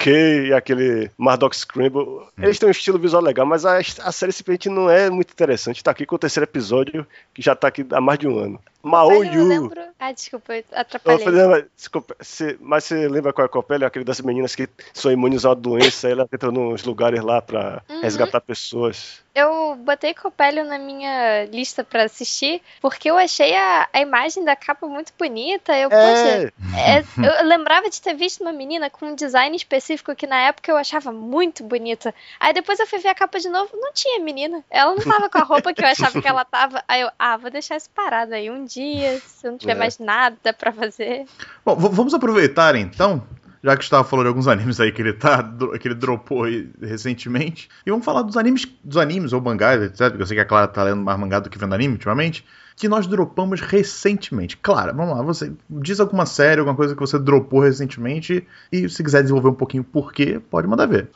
[0.10, 2.28] E aquele Murdoch Scramble.
[2.38, 5.84] Eles têm um estilo visual legal, mas a, a série simplesmente não é muito interessante.
[5.84, 8.60] Tá aqui com o terceiro episódio, que já tá aqui há mais de um ano.
[8.88, 9.48] Mao Copélia, eu Yu.
[9.48, 9.82] lembro...
[10.00, 11.24] Ah, desculpa, eu Eu atrapalhei.
[11.26, 13.88] falei, mas, desculpa, você- mas você lembra qual é a Copélia?
[13.88, 18.02] Aquele das meninas que são imunes uma doença, ela entra nos lugares lá pra Uhum.
[18.02, 19.26] resgatar pessoas.
[19.36, 24.56] Eu botei Copélio na minha lista pra assistir, porque eu achei a, a imagem da
[24.56, 25.78] capa muito bonita.
[25.78, 27.04] Eu, poxa, É, é-
[27.44, 30.78] eu lembrava de ter visto uma menina com um design específico que na época eu
[30.78, 32.14] achava muito bonita.
[32.40, 34.64] Aí depois eu fui ver a capa de novo, não tinha menina.
[34.72, 36.84] Ela não tava com a roupa que eu achava que ela tava.
[36.88, 39.76] Aí eu, ah, vou deixar isso parado aí um dia, se eu não tiver É.
[39.76, 41.26] mais nada pra fazer.
[41.66, 43.22] Bom, vamos aproveitar então,
[43.64, 45.44] já que estava falando de alguns animes aí que ele tá,
[45.80, 50.10] que ele dropou aí recentemente, e vamos falar dos animes, dos animes ou mangás, etc.
[50.10, 52.46] Porque eu sei que a Clara tá lendo mais mangá do que vendo anime ultimamente,
[52.76, 54.56] que nós dropamos recentemente.
[54.58, 59.04] Clara, vamos lá, você diz alguma série, alguma coisa que você dropou recentemente, e se
[59.04, 61.10] quiser desenvolver um pouquinho por quê, pode mandar ver.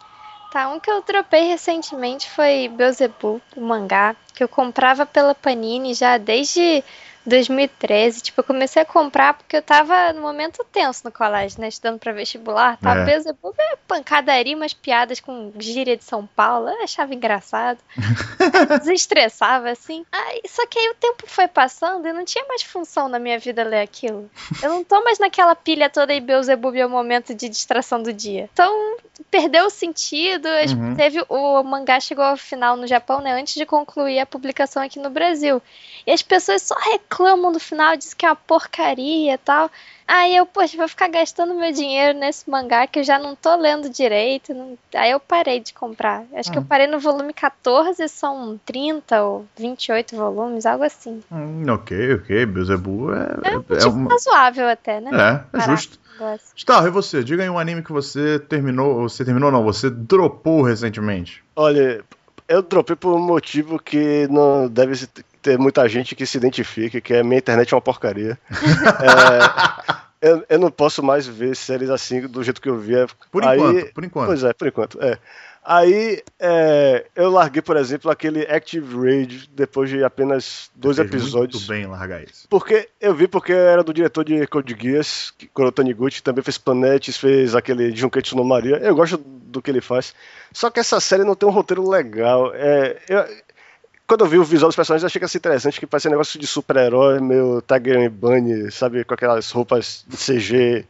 [0.51, 5.93] Tá, um que eu dropei recentemente foi Beelzebub, o mangá, que eu comprava pela Panini
[5.93, 6.83] já desde
[7.25, 8.21] 2013.
[8.21, 11.67] Tipo, eu comecei a comprar porque eu tava no momento tenso no colégio, né?
[11.67, 12.77] Estudando pra vestibular.
[12.77, 12.95] Tá?
[12.95, 13.05] É.
[13.05, 16.69] Beelzebub é pancadaria, umas piadas com gíria de São Paulo.
[16.69, 17.79] Eu achava engraçado.
[18.79, 20.05] Desestressava, assim.
[20.11, 23.37] Aí, só que aí o tempo foi passando e não tinha mais função na minha
[23.37, 24.29] vida ler aquilo.
[24.61, 28.11] Eu não tô mais naquela pilha toda e Beelzebub é o momento de distração do
[28.11, 28.49] dia.
[28.53, 28.97] Então,
[29.29, 30.47] perdeu o sentido.
[30.47, 30.95] Uhum.
[30.95, 34.99] Teve o mangá chegou ao final no Japão, né, antes de concluir a publicação aqui
[34.99, 35.61] no Brasil.
[36.05, 37.10] E as pessoas só reclamam
[37.51, 39.69] do final, dizem que é uma porcaria e tal.
[40.07, 43.55] Aí eu, poxa, vou ficar gastando meu dinheiro nesse mangá que eu já não tô
[43.55, 44.53] lendo direito.
[44.53, 46.23] não- Aí eu parei de comprar.
[46.33, 46.65] Acho que eu Hum.
[46.67, 51.21] parei no volume 14, são 30 ou 28 volumes, algo assim.
[51.31, 55.11] Hum, ok, ok, Beelzebub é, É um é, uma- razoável até, né?
[55.53, 55.99] é, é justo.
[56.55, 57.23] Starro, e você?
[57.23, 61.43] Diga aí um anime que você terminou, ou você terminou não, você dropou recentemente.
[61.55, 62.03] olha,
[62.47, 64.93] eu dropei por um motivo que não deve
[65.41, 68.37] ter muita gente que se identifique, que é minha internet é uma porcaria.
[70.21, 73.07] É, eu, eu não posso mais ver séries assim do jeito que eu via.
[73.31, 74.27] Por Aí- enquanto, por enquanto.
[74.27, 75.01] Pois é, por enquanto.
[75.01, 75.17] É.
[75.63, 81.67] Aí é, eu larguei, por exemplo, aquele Active Rage depois de apenas dois episódios.
[81.67, 82.47] Muito bem largar isso.
[82.49, 86.43] Porque eu vi porque era do diretor de Code Geass, que- Kuro Taniguchi, que também
[86.43, 88.77] fez Planetes, fez aquele Junketsu no Maria.
[88.77, 90.13] Eu gosto do que ele faz.
[90.51, 92.51] Só que essa série não tem um roteiro legal.
[92.55, 93.25] É, eu-
[94.11, 96.11] quando eu vi o visual dos personagens, achei que ia ser interessante, que parecia um
[96.11, 100.85] negócio de super-herói, meio Tiger Bunny, sabe, com aquelas roupas de CG,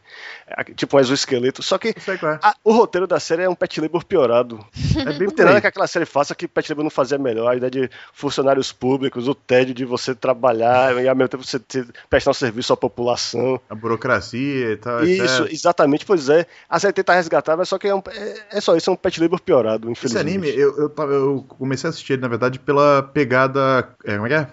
[0.76, 1.62] tipo um exoesqueleto.
[1.62, 1.94] Só que é.
[2.42, 4.64] a- o roteiro da série é um pet labor piorado.
[4.96, 7.48] É bem Não tem nada que aquela série faça que Pet Labor não fazia melhor.
[7.50, 11.58] A ideia de funcionários públicos, o tédio de você trabalhar e ao mesmo tempo você
[11.58, 13.60] ter- prestar um serviço à população.
[13.70, 15.52] A burocracia e tal, Isso, etc.
[15.52, 16.46] exatamente, pois é.
[16.68, 18.96] A série tenta resgatar, mas só que é, um- é- é só isso, é um
[18.96, 20.28] Pet Labor piorado, Esse infelizmente.
[20.28, 23.88] anime, eu, eu, eu comecei a assistir ele, na verdade, pela pegada.
[24.04, 24.48] É, como é que é?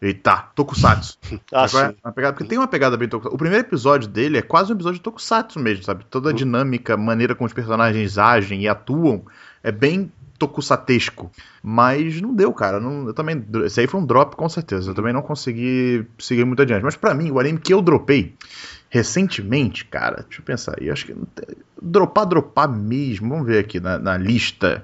[0.00, 1.18] Eita, Tokusatsu.
[1.52, 1.76] Ah, sim.
[2.02, 3.34] Uma pegada, porque tem uma pegada bem Tokusatsu.
[3.34, 6.04] O primeiro episódio dele é quase um episódio de Tokusatsu mesmo, sabe?
[6.10, 9.24] Toda a dinâmica, a maneira como os personagens agem e atuam
[9.62, 11.30] é bem tokusatesco.
[11.62, 12.80] Mas não deu, cara.
[12.80, 14.90] Não, eu também, esse aí foi um drop, com certeza.
[14.90, 16.82] Eu também não consegui seguir muito adiante.
[16.82, 18.34] Mas pra mim, o anime que eu dropei
[18.88, 20.90] recentemente, cara, deixa eu pensar aí.
[20.90, 21.16] Acho que
[21.80, 23.28] dropar, dropar mesmo.
[23.28, 24.82] Vamos ver aqui na, na lista.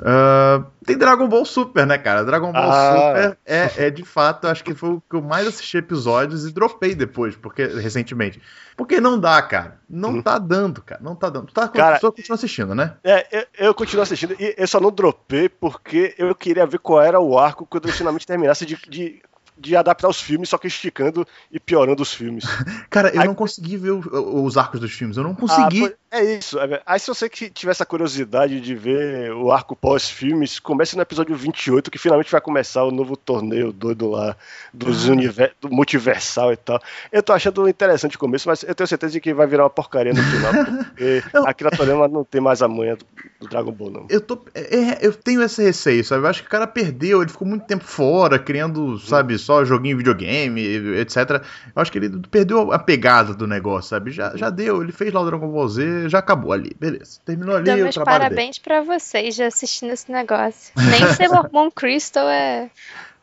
[0.00, 2.24] Ah, tem Dragon Ball Super, né, cara?
[2.24, 2.96] Dragon Ball Ah.
[2.96, 6.52] Super é, é de fato, acho que foi o que eu mais assisti episódios e
[6.52, 8.40] dropei depois, porque recentemente.
[8.76, 9.80] Porque não dá, cara.
[9.88, 11.00] Não tá dando, cara.
[11.02, 11.46] Não tá dando.
[11.46, 12.96] Tu tá Cara, tu continua assistindo, né?
[13.04, 17.00] É, eu, eu continuo assistindo e eu só não dropei porque eu queria ver qual
[17.00, 19.22] era o arco quando ele finalmente terminasse de, de,
[19.62, 22.44] de adaptar os filmes, só que esticando e piorando os filmes.
[22.90, 25.16] Cara, eu Aí- não consegui ver o- os arcos dos filmes.
[25.16, 25.80] Eu não Ah, consegui.
[25.80, 26.58] pois- é isso.
[26.58, 31.00] é, Aí se você que tivesse a curiosidade de ver o arco pós-filmes, comece no
[31.02, 34.36] episódio 28, que finalmente vai começar o novo torneio doido lá
[34.74, 35.12] dos Ah.
[35.12, 36.80] univer- do multiversal e tal.
[37.10, 39.70] Eu tô achando interessante o começo, mas eu tenho certeza de que vai virar uma
[39.70, 40.52] porcaria no final,
[40.86, 41.46] porque Não.
[41.46, 43.06] Akira Toriyama não tem mais a manha do,
[43.40, 44.06] do Dragon Ball, não.
[44.10, 46.24] Eu, tô, é, eu tenho esse receio, sabe?
[46.24, 49.96] Eu acho que o cara perdeu, ele ficou muito tempo fora, criando, sabe, só joguinho
[49.96, 50.60] videogame,
[50.98, 51.42] etc.
[51.74, 54.10] Eu acho que ele perdeu a pegada do negócio, sabe?
[54.10, 57.20] Já, já deu, ele fez lá o Dragon Ball Z, já acabou ali, beleza.
[57.24, 58.34] Terminou ali Dou o trabalho dele.
[58.34, 60.72] parabéns pra vocês já assistindo esse negócio.
[60.76, 62.70] Nem Sailor Moon Crystal é,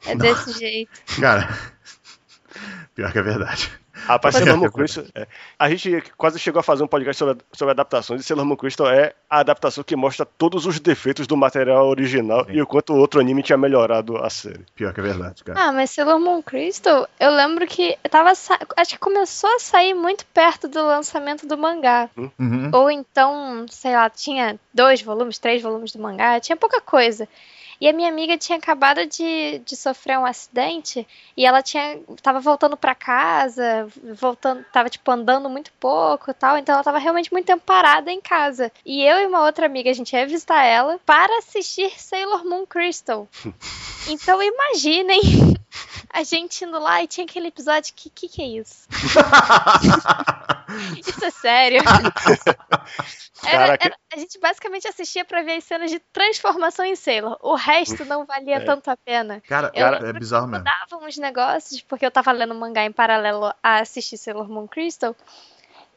[0.05, 0.91] é desse jeito.
[1.19, 1.49] Cara,
[2.95, 3.71] pior que é verdade.
[4.05, 5.03] Rapaz, Sailor Moon Crystal.
[5.15, 5.27] é.
[5.57, 8.89] A gente quase chegou a fazer um podcast sobre, sobre adaptações, e Sailor Moon Crystal
[8.89, 12.53] é a adaptação que mostra todos os defeitos do material original Sim.
[12.53, 14.65] e o quanto o outro anime tinha melhorado a série.
[14.75, 15.59] Pior que é verdade, cara.
[15.59, 20.25] Ah, mas Sailor Moon Crystal, eu lembro que tava acho que começou a sair muito
[20.27, 22.09] perto do lançamento do mangá.
[22.17, 22.71] Uhum.
[22.73, 27.27] Ou então, sei lá, tinha dois volumes, três volumes do mangá, tinha pouca coisa.
[27.79, 32.39] E a minha amiga tinha acabado de, de sofrer um acidente e ela tinha tava
[32.39, 37.45] voltando para casa, voltando, tava tipo andando muito pouco, tal, então ela tava realmente muito
[37.45, 38.71] tempo parada em casa.
[38.85, 42.65] E eu e uma outra amiga, a gente ia visitar ela para assistir Sailor Moon
[42.65, 43.27] Crystal.
[44.07, 45.19] Então imaginem
[46.09, 48.87] a gente indo lá e tinha aquele episódio que que, que é isso?
[50.97, 51.81] Isso é sério.
[53.45, 57.37] Era, era- a gente basicamente assistia pra ver as cenas de transformação em Sailor.
[57.41, 58.59] O resto não valia É.
[58.59, 59.41] tanto a pena.
[59.47, 60.65] Cara, Eu é bizarro mesmo.
[60.65, 65.15] Mudava uns negócios, porque eu tava lendo mangá em paralelo a assistir Sailor Moon Crystal.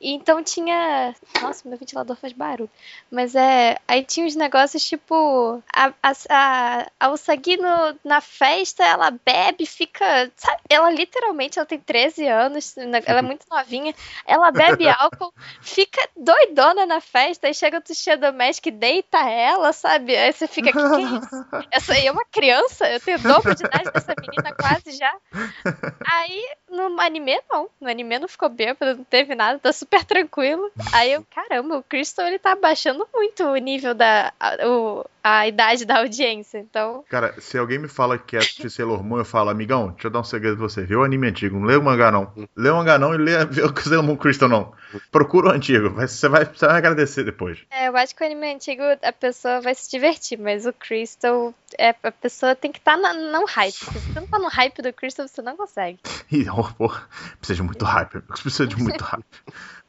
[0.02, 1.14] E então tinha.
[1.40, 2.68] Nossa, meu ventilador faz barulho.
[3.08, 3.78] Mas é.
[3.86, 5.62] Aí tinha uns negócios tipo.
[5.72, 10.28] A, a, a, a Usagi no, na festa, ela bebe, fica.
[10.36, 10.60] Sabe?
[10.68, 13.94] Ela literalmente ela tem 13 anos, ela é muito novinha.
[14.26, 17.46] Ela bebe álcool, fica doidona na festa.
[17.46, 20.16] Aí chega o Tuxia Domestic e deita ela, sabe?
[20.16, 21.46] Aí você fica, que que é isso?
[21.70, 22.90] Essa aí é uma criança?
[22.90, 25.14] Eu tenho o dobro de idade dessa menina quase já.
[26.10, 27.68] Aí no anime não.
[27.80, 30.70] No anime não ficou bêbado, não teve nada, tá super tranquilo.
[30.92, 34.32] Aí eu, caramba, o Crystal ele tá baixando muito o nível da.
[34.66, 36.58] O, a idade da audiência.
[36.58, 37.04] Então.
[37.08, 40.10] Cara, se alguém me fala que é assistir Sailor Moon, eu falo, amigão, deixa eu
[40.10, 40.84] dar um segredo pra você.
[40.84, 42.32] Vê o anime antigo, não lê o mangá não.
[42.56, 44.72] Lê o mangá não e lê o Sailor Moon Crystal não.
[45.10, 47.58] Procura o antigo, você vai, você vai agradecer depois.
[47.70, 51.54] É, eu acho que o anime antigo a pessoa vai se divertir, mas o Crystal,
[51.78, 53.72] é, a pessoa tem que estar tá na- no hype.
[53.72, 55.98] Se você não tá no hype do Crystal, você não consegue.
[56.30, 57.08] Ih, oh, porra,
[57.38, 59.24] precisa de muito hype, precisa de muito hype.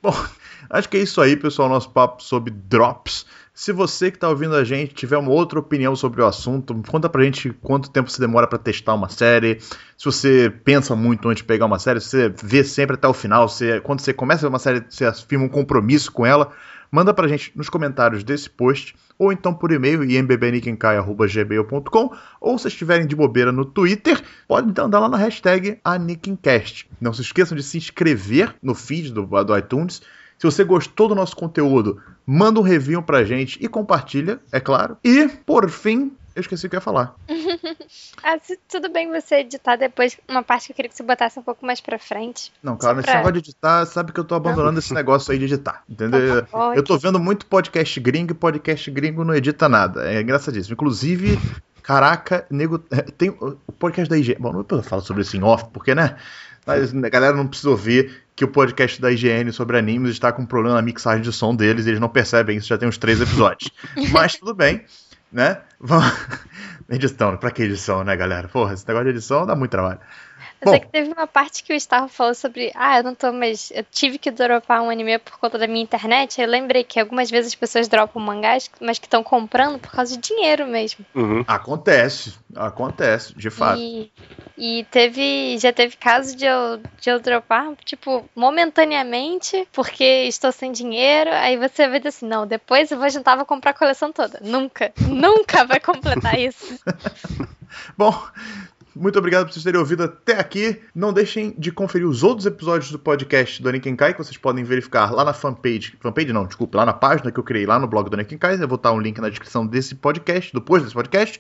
[0.01, 0.13] Bom,
[0.69, 3.25] acho que é isso aí, pessoal, nosso papo sobre drops.
[3.56, 7.08] Se você que tá ouvindo a gente tiver uma outra opinião sobre o assunto, conta
[7.08, 9.60] pra gente quanto tempo você demora pra testar uma série.
[9.95, 13.14] Se você pensa muito antes de pegar uma série, se você vê sempre até o
[13.14, 16.51] final, se, quando você começa uma série, você firma um compromisso com ela,
[16.91, 23.06] manda pra gente nos comentários desse post, ou então por e-mail, imbebeniquencai.gmail.com, ou se estiverem
[23.06, 26.89] de bobeira no Twitter, pode andar lá na hashtag AnikinCast.
[26.99, 30.01] Não se esqueçam de se inscrever no feed do, do iTunes.
[30.44, 34.98] Se você gostou do nosso conteúdo, manda um review pra gente e compartilha, é claro.
[35.02, 37.16] E, por fim, eu esqueci o que eu ia falar.
[38.26, 41.38] Ah, se tudo bem você editar depois uma parte que eu queria que você botasse
[41.38, 42.52] um pouco mais pra frente.
[42.64, 45.32] Não, cara, Só nesse pra- negócio de editar, sabe que eu tô abandonando esse negócio
[45.32, 46.46] aí de editar, entendeu?
[46.46, 50.10] Tá Eu tô vendo muito podcast gringo e podcast gringo não edita nada.
[50.10, 50.74] É engraçadíssimo.
[50.74, 51.38] Inclusive,
[51.82, 52.82] caraca, nego.
[52.91, 54.38] é, Tem o podcast da IGN.
[54.39, 56.16] Bom, depois eu falo sobre isso em off, porque, né?
[56.66, 60.41] Mas a galera não precisa ouvir que o podcast da IGN sobre animes está com
[60.41, 62.97] um problema na mixagem de som deles, e eles não percebem isso, já tem uns
[62.97, 63.72] três episódios.
[64.11, 64.84] Mas tudo bem,
[65.32, 65.61] né?
[65.80, 66.11] Vamos.
[66.89, 68.47] Edição, pra que edição, né, galera?
[68.49, 69.99] Porra, esse negócio de edição dá muito trabalho.
[70.64, 70.86] Eu sei Bom.
[70.86, 72.72] que teve uma parte que o Starro falou sobre.
[72.74, 73.70] Ah, eu não tô mais.
[73.76, 76.39] Eu tive que dropar um anime por conta da minha internet.
[76.39, 80.16] Eu lembrei que algumas vezes as pessoas dropam mangás, mas que estão comprando por causa
[80.16, 81.05] de dinheiro mesmo.
[81.14, 81.43] Uhum.
[81.45, 83.80] Acontece, acontece, de fato.
[83.80, 84.09] E,
[84.57, 85.57] e teve.
[85.57, 91.30] Já teve caso de eu, de eu dropar, tipo, momentaneamente, porque estou sem dinheiro.
[91.34, 94.39] Aí você vai dizer assim: não, depois eu vou juntar, vou comprar a coleção toda.
[94.41, 96.80] Nunca, nunca vai completar isso.
[97.97, 98.14] Bom,
[98.96, 100.80] muito obrigado por vocês terem ouvido até aqui.
[100.94, 105.12] Não deixem de conferir os outros episódios do podcast do Anikenkai, que vocês podem verificar
[105.12, 105.98] lá na fanpage.
[106.00, 108.56] Fanpage não, desculpa, lá na página que eu criei lá no blog do Anikenkai.
[108.56, 111.39] Eu vou botar um link na descrição desse podcast, do post desse podcast.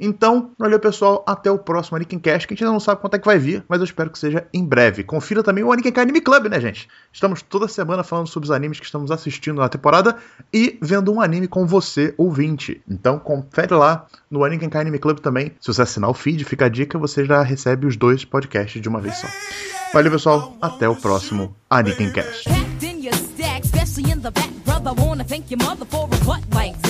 [0.00, 3.18] Então, valeu pessoal, até o próximo Anikincast, que a gente ainda não sabe quanto é
[3.18, 5.04] que vai vir, mas eu espero que seja em breve.
[5.04, 6.88] Confira também o Anikinkai Anime Club, né, gente?
[7.12, 10.16] Estamos toda semana falando sobre os animes que estamos assistindo na temporada
[10.50, 12.80] e vendo um anime com você, ouvinte.
[12.88, 15.52] Então, confere lá no Anikinkai Anime Club também.
[15.60, 18.88] Se você assinar o feed, fica a dica, você já recebe os dois podcasts de
[18.88, 19.28] uma vez só.
[19.92, 22.48] Valeu, pessoal, até o próximo Anikincast.
[26.50, 26.89] Packed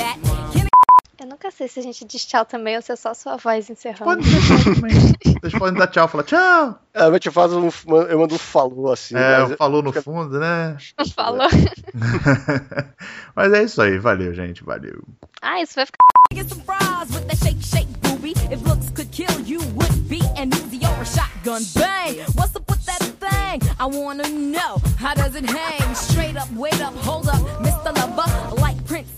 [1.20, 3.68] Eu nunca sei se a gente diz tchau também ou se é só sua voz
[3.68, 4.04] encerrando.
[4.04, 4.90] Pode dizer tchau também.
[5.42, 6.78] Vocês podem dar tchau, falar tchau.
[6.94, 7.68] É, a gente faz um.
[8.08, 9.14] Eu mando um falou assim.
[9.16, 10.78] É, mas- falou no fundo, né?
[11.14, 11.46] Falou.
[13.36, 15.02] Mas é isso aí, valeu, gente, valeu.
[15.42, 15.98] Ah, isso vai ficar.
[16.32, 18.32] get some fries with that shake, shake, booby?
[18.50, 21.62] If looks could kill, you would be an Uzi or a shotgun.
[21.74, 22.16] Bang!
[22.34, 23.60] What's up with that thing?
[23.78, 24.80] I wanna know.
[24.98, 25.94] How does it hang?
[25.94, 27.94] Straight up, wait up, hold up, Mr.
[27.94, 28.56] Lover.
[28.60, 29.10] Like Prince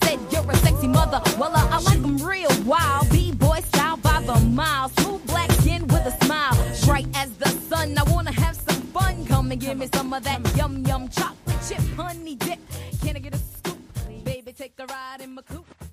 [0.43, 1.21] you're a sexy mother.
[1.39, 3.09] Well, uh, I like 'em real wild.
[3.11, 4.89] B-boy style by the mile.
[4.91, 6.55] Smooth black skin with a smile.
[6.85, 7.97] Bright as the sun.
[7.99, 9.25] I wanna have some fun.
[9.27, 12.59] Come and give me some of that yum yum chocolate chip honey dip.
[13.03, 13.79] Can I get a scoop?
[14.25, 15.92] Baby, take a ride in my coupe.